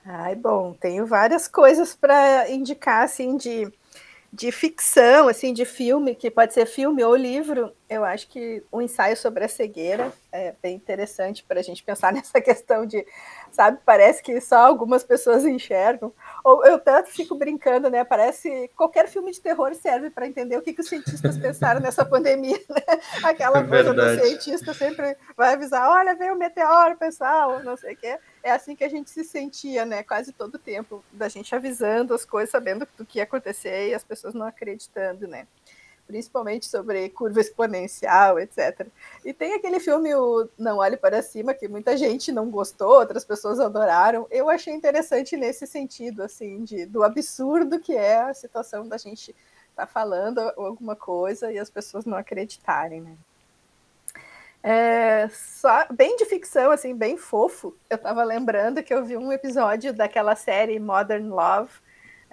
Ai, 0.06 0.36
bom, 0.36 0.78
tenho 0.80 1.08
várias 1.08 1.48
coisas 1.48 1.96
para 1.96 2.52
indicar, 2.52 3.04
assim, 3.04 3.36
de 3.36 3.68
de 4.34 4.52
ficção, 4.52 5.28
assim, 5.28 5.54
de 5.54 5.64
filme, 5.64 6.16
que 6.16 6.32
pode 6.32 6.56
ser 6.56 6.66
filme 6.66 7.04
ou 7.04 7.16
livro, 7.16 7.72
eu 7.88 8.04
acho 8.04 8.28
que 8.28 8.64
o 8.72 8.80
um 8.80 8.82
ensaio 8.82 9.16
sobre 9.16 9.46
a 9.46 9.48
cegueira 9.48 10.12
é 10.32 10.56
bem 10.60 10.76
interessante 10.76 11.44
para 11.48 11.60
a 11.60 11.64
gente 11.64 11.84
pensar 11.84 12.12
nessa 12.12 12.42
questão 12.42 12.84
de, 12.84 13.06
sabe, 13.52 13.78
parece 13.86 14.24
que 14.24 14.42
só 14.42 14.58
algumas 14.58 15.04
pessoas 15.04 15.46
enxergam. 15.46 16.12
Ou 16.44 16.66
eu 16.66 16.80
tanto 16.80 17.12
fico 17.12 17.36
brincando, 17.36 17.92
né? 17.92 18.04
Parece 18.04 18.72
qualquer 18.76 19.08
filme 19.08 19.32
de 19.32 19.40
terror 19.40 19.76
serve 19.76 20.10
para 20.10 20.26
entender 20.26 20.58
o 20.58 20.64
que, 20.64 20.74
que 20.74 20.82
os 20.82 20.90
cientistas 20.90 21.38
pensaram 21.38 21.80
nessa 21.80 22.04
pandemia, 22.04 22.60
né? 22.70 23.00
Aquela 23.24 23.60
é 23.60 23.68
coisa 23.68 23.94
do 23.94 24.20
cientista 24.20 24.74
sempre 24.74 25.16
vai 25.38 25.54
avisar, 25.54 25.88
olha, 25.92 26.16
veio 26.16 26.34
o 26.34 26.36
um 26.36 26.40
meteoro, 26.40 26.98
pessoal, 26.98 27.62
não 27.62 27.78
sei 27.78 27.94
o 27.94 27.98
quê 27.98 28.18
é 28.44 28.52
assim 28.52 28.76
que 28.76 28.84
a 28.84 28.90
gente 28.90 29.10
se 29.10 29.24
sentia, 29.24 29.86
né? 29.86 30.04
Quase 30.04 30.34
todo 30.34 30.56
o 30.56 30.60
tempo, 30.60 31.04
da 31.12 31.30
gente 31.30 31.56
avisando 31.56 32.14
as 32.14 32.26
coisas, 32.26 32.52
sabendo 32.52 32.88
do 32.98 33.06
que 33.06 33.20
ia 33.20 33.24
acontecer 33.24 33.90
e 33.90 33.94
as 33.94 34.04
pessoas 34.04 34.34
não 34.34 34.46
acreditando, 34.46 35.28
né? 35.28 35.48
Principalmente 36.06 36.66
sobre 36.66 37.10
curva 37.10 37.40
exponencial, 37.40 38.38
etc. 38.38 38.88
E 39.24 39.34
tem 39.34 39.54
aquele 39.54 39.80
filme, 39.80 40.14
o 40.14 40.50
Não 40.58 40.80
Olhe 40.80 40.98
Para 40.98 41.22
Cima, 41.24 41.54
que 41.54 41.70
muita 41.70 41.96
gente 41.96 42.30
não 42.34 42.52
gostou, 42.52 43.00
outras 43.00 43.24
pessoas 43.24 43.62
adoraram. 43.62 44.28
Eu 44.30 44.50
achei 44.50 44.74
interessante 44.74 45.38
nesse 45.38 45.66
sentido, 45.66 46.22
assim, 46.22 46.66
de, 46.66 46.86
do 46.86 47.04
absurdo 47.04 47.80
que 47.80 47.96
é 47.96 48.20
a 48.20 48.34
situação 48.34 48.86
da 48.86 48.98
gente 48.98 49.32
estar 49.70 49.86
tá 49.86 49.88
falando 49.88 50.40
alguma 50.58 50.98
coisa 50.98 51.50
e 51.52 51.58
as 51.58 51.70
pessoas 51.70 52.04
não 52.04 52.18
acreditarem, 52.18 53.00
né? 53.02 53.18
É, 54.64 55.28
só, 55.30 55.86
bem 55.92 56.16
de 56.16 56.26
ficção, 56.26 56.72
assim, 56.72 56.96
bem 56.96 57.18
fofo. 57.18 57.78
Eu 57.90 57.98
tava 57.98 58.24
lembrando 58.24 58.82
que 58.82 58.94
eu 58.94 59.04
vi 59.04 59.18
um 59.18 59.32
episódio 59.32 59.94
daquela 59.94 60.36
série 60.36 60.80
Modern 60.80 61.28
Love 61.30 61.70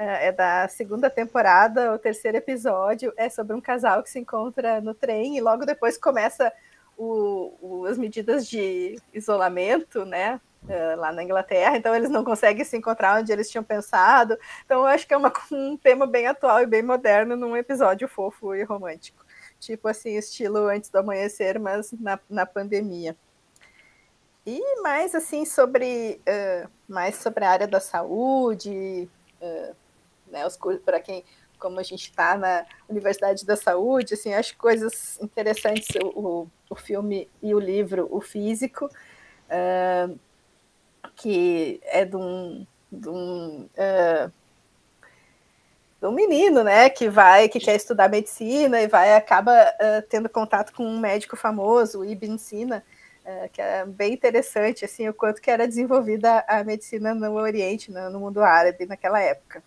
é, 0.00 0.28
é 0.28 0.32
da 0.32 0.66
segunda 0.66 1.10
temporada, 1.10 1.92
o 1.92 1.98
terceiro 1.98 2.38
episódio 2.38 3.12
é 3.18 3.28
sobre 3.28 3.54
um 3.54 3.60
casal 3.60 4.02
que 4.02 4.08
se 4.08 4.18
encontra 4.18 4.80
no 4.80 4.94
trem 4.94 5.36
e 5.36 5.42
logo 5.42 5.66
depois 5.66 5.98
começa 5.98 6.50
o, 6.96 7.54
o, 7.60 7.84
as 7.84 7.98
medidas 7.98 8.46
de 8.48 8.96
isolamento, 9.12 10.06
né? 10.06 10.40
Uh, 10.64 11.00
lá 11.00 11.10
na 11.10 11.24
Inglaterra, 11.24 11.74
então 11.78 11.94
eles 11.94 12.10
não 12.10 12.22
conseguem 12.22 12.64
se 12.66 12.76
encontrar 12.76 13.18
onde 13.18 13.32
eles 13.32 13.50
tinham 13.50 13.64
pensado. 13.64 14.38
Então, 14.64 14.80
eu 14.80 14.86
acho 14.86 15.06
que 15.06 15.14
é 15.14 15.16
uma, 15.16 15.32
um 15.50 15.74
tema 15.76 16.06
bem 16.06 16.26
atual 16.26 16.62
e 16.62 16.66
bem 16.66 16.82
moderno 16.82 17.34
num 17.34 17.56
episódio 17.56 18.06
fofo 18.06 18.54
e 18.54 18.62
romântico. 18.62 19.24
Tipo 19.60 19.88
assim, 19.88 20.16
estilo 20.16 20.66
antes 20.68 20.90
do 20.90 20.98
amanhecer, 20.98 21.58
mas 21.58 21.92
na, 21.92 22.18
na 22.28 22.46
pandemia. 22.46 23.14
E 24.46 24.80
mais 24.80 25.14
assim 25.14 25.44
sobre 25.44 26.20
uh, 26.26 26.68
mais 26.88 27.16
sobre 27.16 27.44
a 27.44 27.50
área 27.50 27.68
da 27.68 27.78
saúde, 27.78 29.08
uh, 29.40 29.76
né, 30.26 30.46
os 30.46 30.58
para 30.84 30.98
quem, 30.98 31.22
como 31.58 31.78
a 31.78 31.82
gente 31.82 32.08
está 32.08 32.36
na 32.36 32.64
Universidade 32.88 33.44
da 33.44 33.54
Saúde, 33.54 34.14
assim, 34.14 34.32
acho 34.32 34.56
coisas 34.56 35.20
interessantes 35.20 35.88
o, 36.02 36.48
o, 36.68 36.74
filme 36.74 37.28
e 37.42 37.54
o 37.54 37.60
livro, 37.60 38.08
o 38.10 38.20
físico, 38.20 38.86
uh, 38.86 40.18
que 41.14 41.80
é 41.84 42.04
de 42.04 42.16
um, 42.16 42.66
de 42.90 43.08
um, 43.08 43.64
uh, 43.64 44.32
um 46.02 46.12
menino, 46.12 46.64
né, 46.64 46.88
que 46.88 47.08
vai, 47.08 47.48
que 47.48 47.60
quer 47.60 47.76
estudar 47.76 48.08
medicina 48.08 48.80
e 48.80 48.88
vai 48.88 49.14
acaba 49.14 49.52
uh, 49.52 50.02
tendo 50.08 50.28
contato 50.28 50.72
com 50.72 50.84
um 50.84 50.98
médico 50.98 51.36
famoso, 51.36 52.04
Ibn 52.04 52.38
Sina, 52.38 52.84
que 53.52 53.60
é 53.60 53.84
bem 53.84 54.14
interessante, 54.14 54.84
assim, 54.84 55.08
o 55.08 55.14
quanto 55.14 55.40
que 55.40 55.50
era 55.50 55.68
desenvolvida 55.68 56.44
a 56.48 56.64
medicina 56.64 57.14
no 57.14 57.32
Oriente, 57.34 57.92
no, 57.92 58.10
no 58.10 58.18
mundo 58.18 58.42
árabe 58.42 58.86
naquela 58.86 59.20
época. 59.20 59.62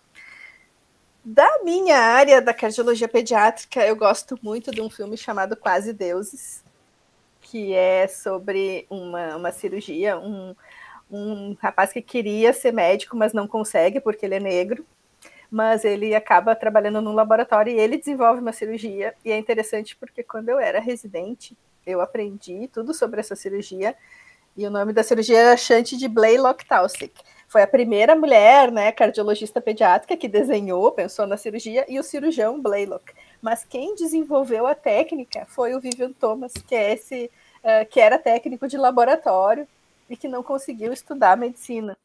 Da 1.24 1.62
minha 1.62 1.98
área 1.98 2.42
da 2.42 2.52
cardiologia 2.52 3.08
pediátrica, 3.08 3.80
eu 3.86 3.96
gosto 3.96 4.38
muito 4.42 4.70
de 4.70 4.82
um 4.82 4.90
filme 4.90 5.16
chamado 5.16 5.56
Quase 5.56 5.92
Deuses, 5.92 6.62
que 7.40 7.72
é 7.72 8.06
sobre 8.06 8.86
uma, 8.90 9.36
uma 9.36 9.52
cirurgia, 9.52 10.18
um, 10.18 10.54
um 11.10 11.56
rapaz 11.60 11.92
que 11.92 12.02
queria 12.02 12.52
ser 12.52 12.72
médico, 12.72 13.16
mas 13.16 13.32
não 13.32 13.48
consegue 13.48 14.00
porque 14.00 14.26
ele 14.26 14.34
é 14.34 14.40
negro, 14.40 14.84
mas 15.54 15.84
ele 15.84 16.16
acaba 16.16 16.56
trabalhando 16.56 17.00
num 17.00 17.12
laboratório 17.12 17.72
e 17.72 17.78
ele 17.78 17.96
desenvolve 17.96 18.40
uma 18.40 18.52
cirurgia, 18.52 19.14
e 19.24 19.30
é 19.30 19.38
interessante 19.38 19.94
porque 19.96 20.24
quando 20.24 20.48
eu 20.48 20.58
era 20.58 20.80
residente, 20.80 21.56
eu 21.86 22.00
aprendi 22.00 22.68
tudo 22.72 22.92
sobre 22.92 23.20
essa 23.20 23.36
cirurgia, 23.36 23.94
e 24.56 24.66
o 24.66 24.70
nome 24.70 24.92
da 24.92 25.04
cirurgia 25.04 25.38
era 25.38 25.56
Chante 25.56 25.96
de 25.96 26.08
Blaylock-Taussig 26.08 27.12
foi 27.54 27.62
a 27.62 27.68
primeira 27.68 28.16
mulher, 28.16 28.72
né, 28.72 28.90
cardiologista 28.90 29.60
pediátrica 29.60 30.16
que 30.16 30.26
desenhou, 30.26 30.90
pensou 30.90 31.24
na 31.24 31.36
cirurgia, 31.36 31.84
e 31.88 32.00
o 32.00 32.02
cirurgião 32.02 32.60
Blaylock. 32.60 33.12
Mas 33.40 33.64
quem 33.64 33.94
desenvolveu 33.94 34.66
a 34.66 34.74
técnica 34.74 35.46
foi 35.46 35.72
o 35.72 35.78
Vivian 35.80 36.10
Thomas, 36.12 36.52
que 36.52 36.74
é 36.74 36.94
esse, 36.94 37.30
uh, 37.62 37.88
que 37.88 38.00
era 38.00 38.18
técnico 38.18 38.66
de 38.66 38.76
laboratório 38.76 39.68
e 40.10 40.16
que 40.16 40.26
não 40.26 40.42
conseguiu 40.42 40.92
estudar 40.92 41.36
medicina. 41.36 41.96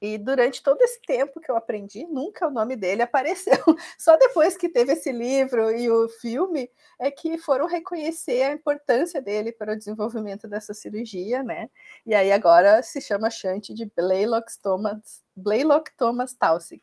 E 0.00 0.16
durante 0.16 0.62
todo 0.62 0.80
esse 0.82 1.00
tempo 1.02 1.40
que 1.40 1.50
eu 1.50 1.56
aprendi, 1.56 2.06
nunca 2.06 2.46
o 2.46 2.50
nome 2.50 2.76
dele 2.76 3.02
apareceu. 3.02 3.58
Só 3.98 4.16
depois 4.16 4.56
que 4.56 4.68
teve 4.68 4.92
esse 4.92 5.10
livro 5.10 5.70
e 5.70 5.90
o 5.90 6.08
filme 6.08 6.70
é 6.98 7.10
que 7.10 7.36
foram 7.38 7.66
reconhecer 7.66 8.42
a 8.42 8.52
importância 8.52 9.20
dele 9.20 9.52
para 9.52 9.72
o 9.72 9.76
desenvolvimento 9.76 10.46
dessa 10.46 10.72
cirurgia, 10.72 11.42
né? 11.42 11.68
E 12.06 12.14
aí 12.14 12.30
agora 12.32 12.82
se 12.82 13.00
chama 13.00 13.30
Shunt 13.30 13.70
de 13.74 13.86
Blaylock 13.96 14.52
Thomas, 14.62 15.22
Blaylock 15.34 15.90
Thomas 15.96 16.32
Taussig. 16.34 16.82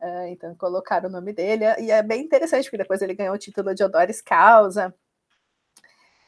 Uh, 0.00 0.28
então 0.28 0.54
colocaram 0.54 1.08
o 1.10 1.12
nome 1.12 1.32
dele 1.32 1.64
e 1.78 1.90
é 1.90 2.02
bem 2.02 2.22
interessante 2.22 2.64
porque 2.64 2.78
depois 2.78 3.02
ele 3.02 3.12
ganhou 3.12 3.34
o 3.34 3.38
título 3.38 3.74
de 3.74 3.84
honoris 3.84 4.22
causa 4.22 4.94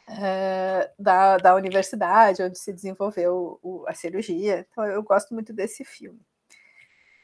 uh, 0.09 0.91
da, 0.99 1.37
da 1.39 1.55
universidade 1.55 2.43
onde 2.43 2.59
se 2.59 2.73
desenvolveu 2.73 3.59
o, 3.63 3.85
a 3.87 3.95
cirurgia. 3.95 4.67
Então, 4.71 4.85
eu 4.85 5.03
gosto 5.03 5.35
muito 5.35 5.53
desse 5.53 5.85
filme. 5.85 6.21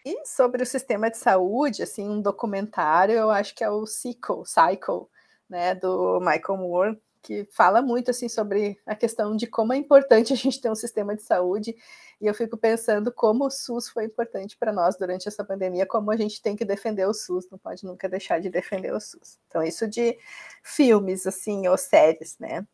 E 0.04 0.24
sobre 0.26 0.62
o 0.62 0.66
sistema 0.66 1.10
de 1.10 1.18
saúde, 1.18 1.82
assim, 1.82 2.08
um 2.08 2.22
documentário, 2.22 3.14
eu 3.14 3.30
acho 3.30 3.54
que 3.54 3.62
é 3.62 3.70
o 3.70 3.84
Cycle, 3.84 4.44
Cycle 4.46 5.06
né, 5.48 5.74
do 5.74 6.20
Michael 6.20 6.58
Moore, 6.58 7.02
que 7.22 7.46
fala 7.50 7.82
muito 7.82 8.10
assim 8.10 8.28
sobre 8.28 8.78
a 8.86 8.94
questão 8.94 9.36
de 9.36 9.46
como 9.46 9.72
é 9.72 9.76
importante 9.76 10.32
a 10.34 10.36
gente 10.36 10.60
ter 10.60 10.70
um 10.70 10.74
sistema 10.74 11.14
de 11.14 11.22
saúde. 11.22 11.74
E 12.20 12.26
eu 12.26 12.34
fico 12.34 12.56
pensando 12.56 13.12
como 13.12 13.46
o 13.46 13.50
SUS 13.50 13.88
foi 13.88 14.04
importante 14.04 14.56
para 14.56 14.72
nós 14.72 14.96
durante 14.96 15.28
essa 15.28 15.44
pandemia, 15.44 15.86
como 15.86 16.10
a 16.10 16.16
gente 16.16 16.42
tem 16.42 16.56
que 16.56 16.64
defender 16.64 17.06
o 17.06 17.14
SUS, 17.14 17.48
não 17.50 17.58
pode 17.58 17.84
nunca 17.84 18.08
deixar 18.08 18.40
de 18.40 18.50
defender 18.50 18.92
o 18.92 19.00
SUS. 19.00 19.38
Então, 19.46 19.62
isso 19.62 19.86
de 19.86 20.18
filmes, 20.62 21.26
assim, 21.26 21.68
ou 21.68 21.78
séries, 21.78 22.36
né? 22.38 22.66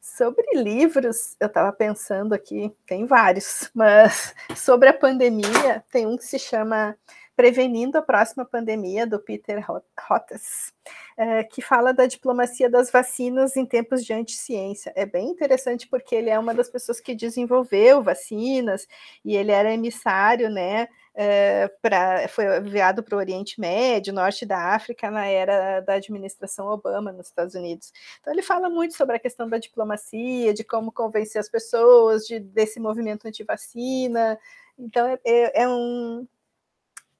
Sobre 0.00 0.44
livros, 0.54 1.36
eu 1.38 1.48
estava 1.48 1.72
pensando 1.72 2.32
aqui, 2.32 2.74
tem 2.86 3.04
vários, 3.04 3.68
mas 3.74 4.34
sobre 4.56 4.88
a 4.88 4.94
pandemia, 4.94 5.84
tem 5.90 6.06
um 6.06 6.16
que 6.16 6.24
se 6.24 6.38
chama 6.38 6.96
Prevenindo 7.38 7.96
a 7.96 8.02
Próxima 8.02 8.44
Pandemia, 8.44 9.06
do 9.06 9.20
Peter 9.20 9.64
Hottas, 10.10 10.72
é, 11.16 11.44
que 11.44 11.62
fala 11.62 11.94
da 11.94 12.04
diplomacia 12.04 12.68
das 12.68 12.90
vacinas 12.90 13.56
em 13.56 13.64
tempos 13.64 14.04
de 14.04 14.12
anticiência. 14.12 14.92
É 14.96 15.06
bem 15.06 15.28
interessante 15.28 15.86
porque 15.86 16.16
ele 16.16 16.30
é 16.30 16.36
uma 16.36 16.52
das 16.52 16.68
pessoas 16.68 16.98
que 16.98 17.14
desenvolveu 17.14 18.02
vacinas 18.02 18.88
e 19.24 19.36
ele 19.36 19.52
era 19.52 19.72
emissário, 19.72 20.50
né, 20.50 20.88
é, 21.14 21.68
pra, 21.80 22.26
foi 22.26 22.58
enviado 22.58 23.04
para 23.04 23.14
o 23.14 23.18
Oriente 23.18 23.60
Médio, 23.60 24.12
Norte 24.12 24.44
da 24.44 24.74
África, 24.74 25.08
na 25.08 25.26
era 25.26 25.80
da 25.80 25.94
administração 25.94 26.66
Obama 26.66 27.12
nos 27.12 27.26
Estados 27.26 27.54
Unidos. 27.54 27.92
Então, 28.20 28.32
ele 28.32 28.42
fala 28.42 28.68
muito 28.68 28.96
sobre 28.96 29.14
a 29.14 29.20
questão 29.20 29.48
da 29.48 29.58
diplomacia, 29.58 30.52
de 30.52 30.64
como 30.64 30.90
convencer 30.90 31.40
as 31.40 31.48
pessoas, 31.48 32.26
de, 32.26 32.40
desse 32.40 32.80
movimento 32.80 33.28
anti-vacina. 33.28 34.38
Então, 34.76 35.06
é, 35.06 35.18
é, 35.24 35.62
é, 35.62 35.68
um, 35.68 36.26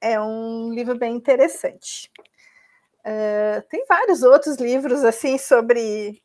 é 0.01 0.19
um 0.19 0.73
livro 0.73 0.97
bem 0.97 1.15
interessante. 1.15 2.11
Uh, 2.99 3.61
tem 3.69 3.85
vários 3.87 4.23
outros 4.23 4.57
livros 4.57 5.03
assim 5.03 5.37
sobre 5.37 6.21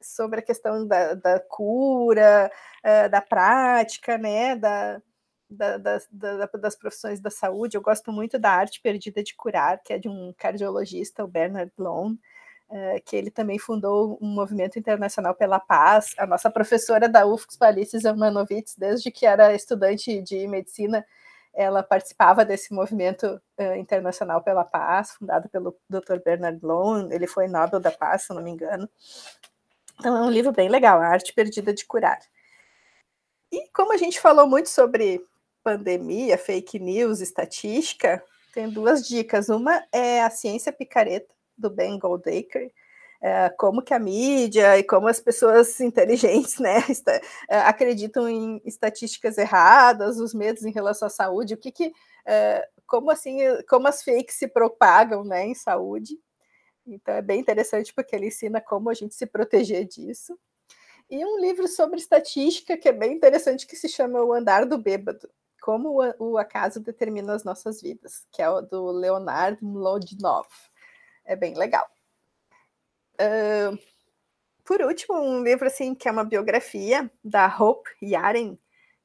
sobre 0.00 0.40
a 0.40 0.42
questão 0.42 0.86
da, 0.86 1.14
da 1.14 1.40
cura, 1.40 2.50
uh, 2.84 3.08
da 3.08 3.22
prática, 3.22 4.18
né, 4.18 4.54
da, 4.54 5.00
da, 5.48 5.78
da, 5.78 5.98
da, 6.10 6.46
das 6.46 6.76
profissões 6.76 7.20
da 7.20 7.30
saúde, 7.30 7.76
eu 7.76 7.80
gosto 7.80 8.12
muito 8.12 8.38
da 8.38 8.50
Arte 8.50 8.80
Perdida 8.82 9.22
de 9.22 9.34
Curar, 9.34 9.80
que 9.82 9.92
é 9.92 9.98
de 9.98 10.08
um 10.08 10.34
cardiologista, 10.36 11.24
o 11.24 11.28
Bernard 11.28 11.72
Lone, 11.78 12.18
uh, 12.68 13.02
que 13.04 13.16
ele 13.16 13.30
também 13.30 13.58
fundou 13.58 14.18
um 14.20 14.28
movimento 14.28 14.78
internacional 14.78 15.34
pela 15.34 15.58
paz. 15.58 16.14
A 16.18 16.26
nossa 16.26 16.50
professora 16.50 17.08
da 17.08 17.26
UFSC, 17.26 17.64
Alice 17.64 17.98
Zamanovitz, 17.98 18.76
desde 18.76 19.10
que 19.10 19.24
era 19.26 19.54
estudante 19.54 20.20
de 20.20 20.46
medicina, 20.46 21.04
ela 21.54 21.82
participava 21.82 22.44
desse 22.44 22.74
movimento 22.74 23.40
uh, 23.58 23.74
internacional 23.76 24.42
pela 24.42 24.64
paz, 24.64 25.12
fundado 25.12 25.48
pelo 25.48 25.76
Dr. 25.88 26.18
Bernard 26.24 26.58
Lone, 26.62 27.14
ele 27.14 27.26
foi 27.26 27.46
Nobel 27.46 27.80
da 27.80 27.90
Paz, 27.90 28.22
se 28.22 28.34
não 28.34 28.42
me 28.42 28.50
engano. 28.50 28.88
Então 29.98 30.16
é 30.16 30.20
um 30.20 30.30
livro 30.30 30.52
bem 30.52 30.68
legal, 30.68 31.00
A 31.00 31.06
Arte 31.06 31.32
Perdida 31.32 31.72
de 31.72 31.86
Curar. 31.86 32.18
E 33.52 33.68
como 33.72 33.92
a 33.92 33.96
gente 33.96 34.20
falou 34.20 34.46
muito 34.46 34.68
sobre 34.68 35.24
pandemia, 35.62 36.36
fake 36.36 36.78
news, 36.78 37.20
estatística, 37.20 38.22
tem 38.52 38.68
duas 38.68 39.06
dicas. 39.06 39.48
Uma 39.48 39.84
é 39.92 40.22
a 40.22 40.30
ciência 40.30 40.72
picareta, 40.72 41.32
do 41.56 41.70
Ben 41.70 41.98
Goldacre, 41.98 42.72
como 43.56 43.82
que 43.82 43.94
a 43.94 43.98
mídia 43.98 44.78
e 44.78 44.82
como 44.82 45.08
as 45.08 45.20
pessoas 45.20 45.80
inteligentes 45.80 46.58
né, 46.58 46.76
é, 47.48 47.58
acreditam 47.60 48.28
em 48.28 48.60
estatísticas 48.64 49.38
erradas, 49.38 50.18
os 50.18 50.34
medos 50.34 50.64
em 50.64 50.70
relação 50.70 51.06
à 51.06 51.10
saúde, 51.10 51.54
o 51.54 51.56
que, 51.56 51.72
que 51.72 51.92
é, 52.26 52.68
como 52.86 53.10
assim, 53.10 53.38
como 53.68 53.88
as 53.88 54.02
fakes 54.02 54.36
se 54.36 54.48
propagam 54.48 55.24
né, 55.24 55.46
em 55.46 55.54
saúde. 55.54 56.18
Então 56.86 57.14
é 57.14 57.22
bem 57.22 57.40
interessante 57.40 57.94
porque 57.94 58.14
ele 58.14 58.26
ensina 58.26 58.60
como 58.60 58.90
a 58.90 58.94
gente 58.94 59.14
se 59.14 59.26
proteger 59.26 59.86
disso. 59.86 60.38
E 61.10 61.24
um 61.24 61.40
livro 61.40 61.66
sobre 61.68 61.98
estatística 61.98 62.76
que 62.76 62.88
é 62.88 62.92
bem 62.92 63.12
interessante 63.12 63.66
que 63.66 63.76
se 63.76 63.88
chama 63.88 64.22
O 64.22 64.32
Andar 64.32 64.66
do 64.66 64.78
Bêbado 64.78 65.28
como 65.64 65.98
o 66.18 66.36
acaso 66.36 66.78
determina 66.78 67.34
as 67.34 67.42
nossas 67.42 67.80
vidas, 67.80 68.26
que 68.30 68.42
é 68.42 68.50
o 68.50 68.60
do 68.60 68.90
Leonard 68.90 69.64
Mlodinov. 69.64 70.46
É 71.24 71.34
bem 71.34 71.54
legal. 71.54 71.93
Por 74.64 74.80
último, 74.80 75.20
um 75.20 75.42
livro 75.42 75.66
assim 75.66 75.94
que 75.94 76.08
é 76.08 76.10
uma 76.10 76.24
biografia 76.24 77.10
da 77.22 77.46
Hope 77.46 77.90
Yaren, 78.02 78.58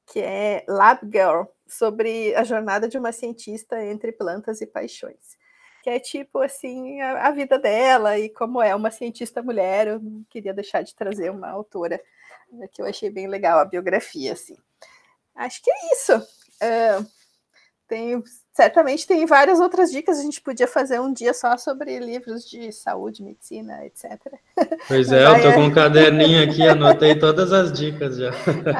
que 0.05 0.19
é 0.19 0.63
Lab 0.67 1.01
Girl, 1.05 1.43
sobre 1.67 2.33
a 2.33 2.43
jornada 2.43 2.87
de 2.87 2.97
uma 2.97 3.11
cientista 3.11 3.83
entre 3.83 4.11
plantas 4.13 4.61
e 4.61 4.65
paixões. 4.65 5.37
Que 5.83 5.89
é 5.89 5.99
tipo 5.99 6.39
assim 6.39 6.99
a, 7.01 7.27
a 7.27 7.31
vida 7.31 7.59
dela 7.59 8.17
e 8.17 8.29
como 8.29 8.61
é 8.61 8.73
uma 8.73 8.89
cientista 8.89 9.43
mulher. 9.43 9.87
Eu 9.87 9.99
não 9.99 10.23
queria 10.29 10.53
deixar 10.53 10.81
de 10.81 10.95
trazer 10.95 11.29
uma 11.29 11.49
autora 11.49 12.01
né, 12.51 12.67
que 12.71 12.81
eu 12.81 12.85
achei 12.85 13.09
bem 13.09 13.27
legal 13.27 13.59
a 13.59 13.65
biografia 13.65 14.33
assim. 14.33 14.57
Acho 15.35 15.61
que 15.61 15.71
é 15.71 15.93
isso. 15.93 16.15
Uh, 16.15 17.18
tem, 17.89 18.23
certamente 18.54 19.08
tem 19.08 19.25
várias 19.25 19.60
outras 19.60 19.91
dicas. 19.91 20.19
A 20.19 20.21
gente 20.21 20.39
podia 20.39 20.67
fazer 20.67 20.99
um 20.99 21.12
dia 21.12 21.34
só 21.34 21.58
sobre 21.58 21.99
livros 21.99 22.47
de 22.47 22.71
saúde, 22.71 23.23
medicina, 23.23 23.84
etc. 23.84 24.12
Pois 24.88 25.12
é, 25.12 25.25
eu 25.25 25.41
tô 25.41 25.54
com 25.54 25.63
um 25.65 25.73
caderninho 25.73 26.43
aqui, 26.43 26.65
anotei 26.65 27.17
todas 27.17 27.52
as 27.52 27.73
dicas 27.73 28.17
já. 28.17 28.30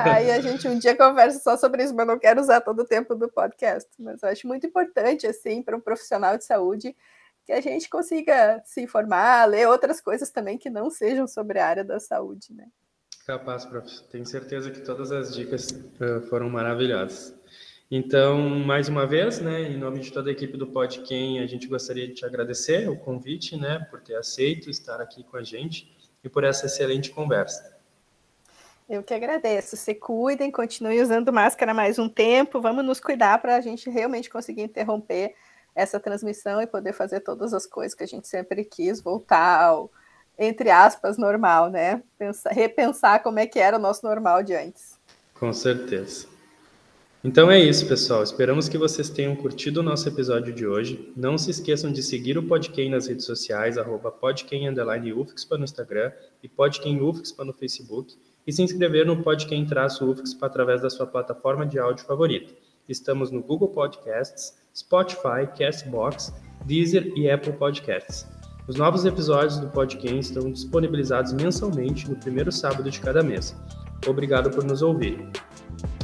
Aí 0.06 0.30
a 0.30 0.40
gente 0.40 0.68
um 0.68 0.78
dia 0.78 0.96
conversa 0.96 1.40
só 1.40 1.58
sobre 1.58 1.84
isso, 1.84 1.96
mas 1.96 2.06
não 2.06 2.20
quero 2.20 2.40
usar 2.40 2.62
todo 2.62 2.82
o 2.82 2.86
tempo 2.86 3.16
do 3.16 3.28
podcast. 3.28 3.90
Mas 3.98 4.22
eu 4.22 4.30
acho 4.30 4.48
muito 4.48 4.68
importante, 4.68 5.26
assim, 5.26 5.64
para 5.64 5.76
um 5.76 5.82
profissional 5.82 6.38
de 6.38 6.46
saúde, 6.46 6.96
que 7.44 7.52
a 7.52 7.60
gente 7.60 7.90
consiga 7.90 8.62
se 8.64 8.80
informar, 8.82 9.46
ler 9.50 9.68
outras 9.68 10.00
coisas 10.00 10.30
também 10.30 10.58
que 10.58 10.70
não 10.70 10.92
sejam 10.92 11.28
sobre 11.28 11.58
a 11.58 11.68
área 11.68 11.84
da 11.84 12.00
saúde, 12.00 12.54
né? 12.54 12.68
Capaz, 13.26 13.66
professor. 13.66 14.08
Tenho 14.08 14.26
certeza 14.26 14.72
que 14.72 14.82
todas 14.82 15.12
as 15.12 15.34
dicas 15.34 15.70
uh, 15.72 16.22
foram 16.30 16.50
maravilhosas. 16.50 17.39
Então, 17.92 18.38
mais 18.40 18.88
uma 18.88 19.08
vez, 19.08 19.40
né, 19.40 19.64
em 19.64 19.76
nome 19.76 20.00
de 20.00 20.12
toda 20.12 20.30
a 20.30 20.32
equipe 20.32 20.56
do 20.56 20.68
Podquem, 20.68 21.40
a 21.40 21.48
gente 21.48 21.68
gostaria 21.68 22.08
de 22.08 22.14
te 22.14 22.24
agradecer 22.24 22.88
o 22.88 22.96
convite, 22.96 23.58
né, 23.58 23.80
por 23.90 24.00
ter 24.00 24.16
aceito 24.16 24.70
estar 24.70 25.02
aqui 25.02 25.24
com 25.24 25.38
a 25.38 25.44
gente 25.44 25.92
e 26.24 26.30
por 26.30 26.44
essa 26.44 26.68
excelente 26.68 27.10
conversa. 27.10 27.80
Eu 28.88 29.02
que 29.02 29.14
agradeço. 29.14 29.76
Se 29.76 29.96
cuidem, 29.96 30.52
continuem 30.52 31.02
usando 31.02 31.34
máscara 31.34 31.74
mais 31.74 31.98
um 31.98 32.08
tempo. 32.08 32.62
Vamos 32.62 32.86
nos 32.86 33.00
cuidar 33.00 33.40
para 33.40 33.56
a 33.56 33.62
gente 33.62 33.90
realmente 33.90 34.30
conseguir 34.30 34.64
interromper 34.64 35.34
essa 35.76 36.00
transmissão 36.00 36.62
e 36.62 36.68
poder 36.68 36.94
fazer 36.94 37.22
todas 37.22 37.54
as 37.54 37.66
coisas 37.66 37.96
que 37.96 38.04
a 38.04 38.08
gente 38.08 38.28
sempre 38.28 38.64
quis, 38.64 39.02
voltar 39.02 39.64
ao, 39.64 39.92
entre 40.38 40.70
aspas, 40.70 41.18
normal, 41.18 41.70
né? 41.70 42.04
Pensar, 42.18 42.52
repensar 42.52 43.24
como 43.24 43.40
é 43.40 43.48
que 43.48 43.60
era 43.60 43.78
o 43.78 43.80
nosso 43.80 44.06
normal 44.06 44.44
de 44.44 44.56
antes. 44.56 45.00
Com 45.40 45.54
certeza. 45.54 46.29
Então 47.22 47.52
é 47.52 47.60
isso, 47.60 47.86
pessoal. 47.86 48.24
Esperamos 48.24 48.70
que 48.70 48.78
vocês 48.78 49.10
tenham 49.10 49.36
curtido 49.36 49.82
o 49.82 49.84
nosso 49.84 50.08
episódio 50.08 50.54
de 50.54 50.66
hoje. 50.66 51.12
Não 51.18 51.38
se 51.38 51.52
esqueçam 51.52 51.92
de 51.92 52.02
seguir 52.02 52.38
o 52.38 52.44
Podquem 52.44 52.90
nas 52.90 53.08
redes 53.08 53.26
sociais, 53.26 53.78
arroba 53.78 54.10
no 55.58 55.64
Instagram 55.66 56.14
e 56.42 56.48
podquemufxpa 56.48 57.44
no 57.44 57.52
Facebook, 57.52 58.16
e 58.48 58.54
se 58.54 58.64
inscrever 58.64 59.06
no 59.06 59.22
Podquem-ufxpa 59.22 60.46
através 60.46 60.82
da 60.82 60.90
sua 60.90 61.06
plataforma 61.06 61.66
de 61.66 61.78
áudio 61.78 62.06
favorita. 62.06 62.54
Estamos 62.88 63.32
no 63.32 63.44
Google 63.44 63.68
Podcasts, 63.68 64.58
Spotify, 64.74 65.46
Castbox, 65.58 66.34
Deezer 66.66 67.12
e 67.18 67.30
Apple 67.30 67.52
Podcasts. 67.52 68.26
Os 68.66 68.78
novos 68.78 69.04
episódios 69.04 69.60
do 69.60 69.68
Podquem 69.68 70.20
estão 70.20 70.50
disponibilizados 70.50 71.34
mensalmente 71.34 72.10
no 72.10 72.16
primeiro 72.16 72.50
sábado 72.50 72.90
de 72.90 73.02
cada 73.02 73.22
mês. 73.22 73.54
Obrigado 74.08 74.50
por 74.52 74.64
nos 74.64 74.82
ouvir. 74.82 75.28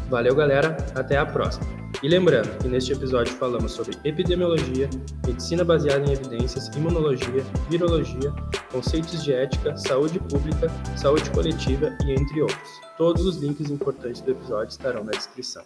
Valeu, 0.09 0.35
galera. 0.35 0.77
Até 0.93 1.17
a 1.17 1.25
próxima. 1.25 1.65
E 2.03 2.07
lembrando 2.07 2.57
que 2.59 2.67
neste 2.67 2.91
episódio 2.91 3.33
falamos 3.33 3.71
sobre 3.71 3.97
epidemiologia, 4.03 4.89
medicina 5.25 5.63
baseada 5.63 6.05
em 6.05 6.13
evidências, 6.13 6.67
imunologia, 6.75 7.43
virologia, 7.69 8.31
conceitos 8.71 9.23
de 9.23 9.33
ética, 9.33 9.75
saúde 9.77 10.19
pública, 10.19 10.69
saúde 10.97 11.29
coletiva 11.31 11.97
e 12.05 12.11
entre 12.11 12.41
outros. 12.41 12.81
Todos 12.97 13.25
os 13.25 13.37
links 13.37 13.71
importantes 13.71 14.21
do 14.21 14.31
episódio 14.31 14.69
estarão 14.69 15.03
na 15.03 15.11
descrição. 15.11 15.63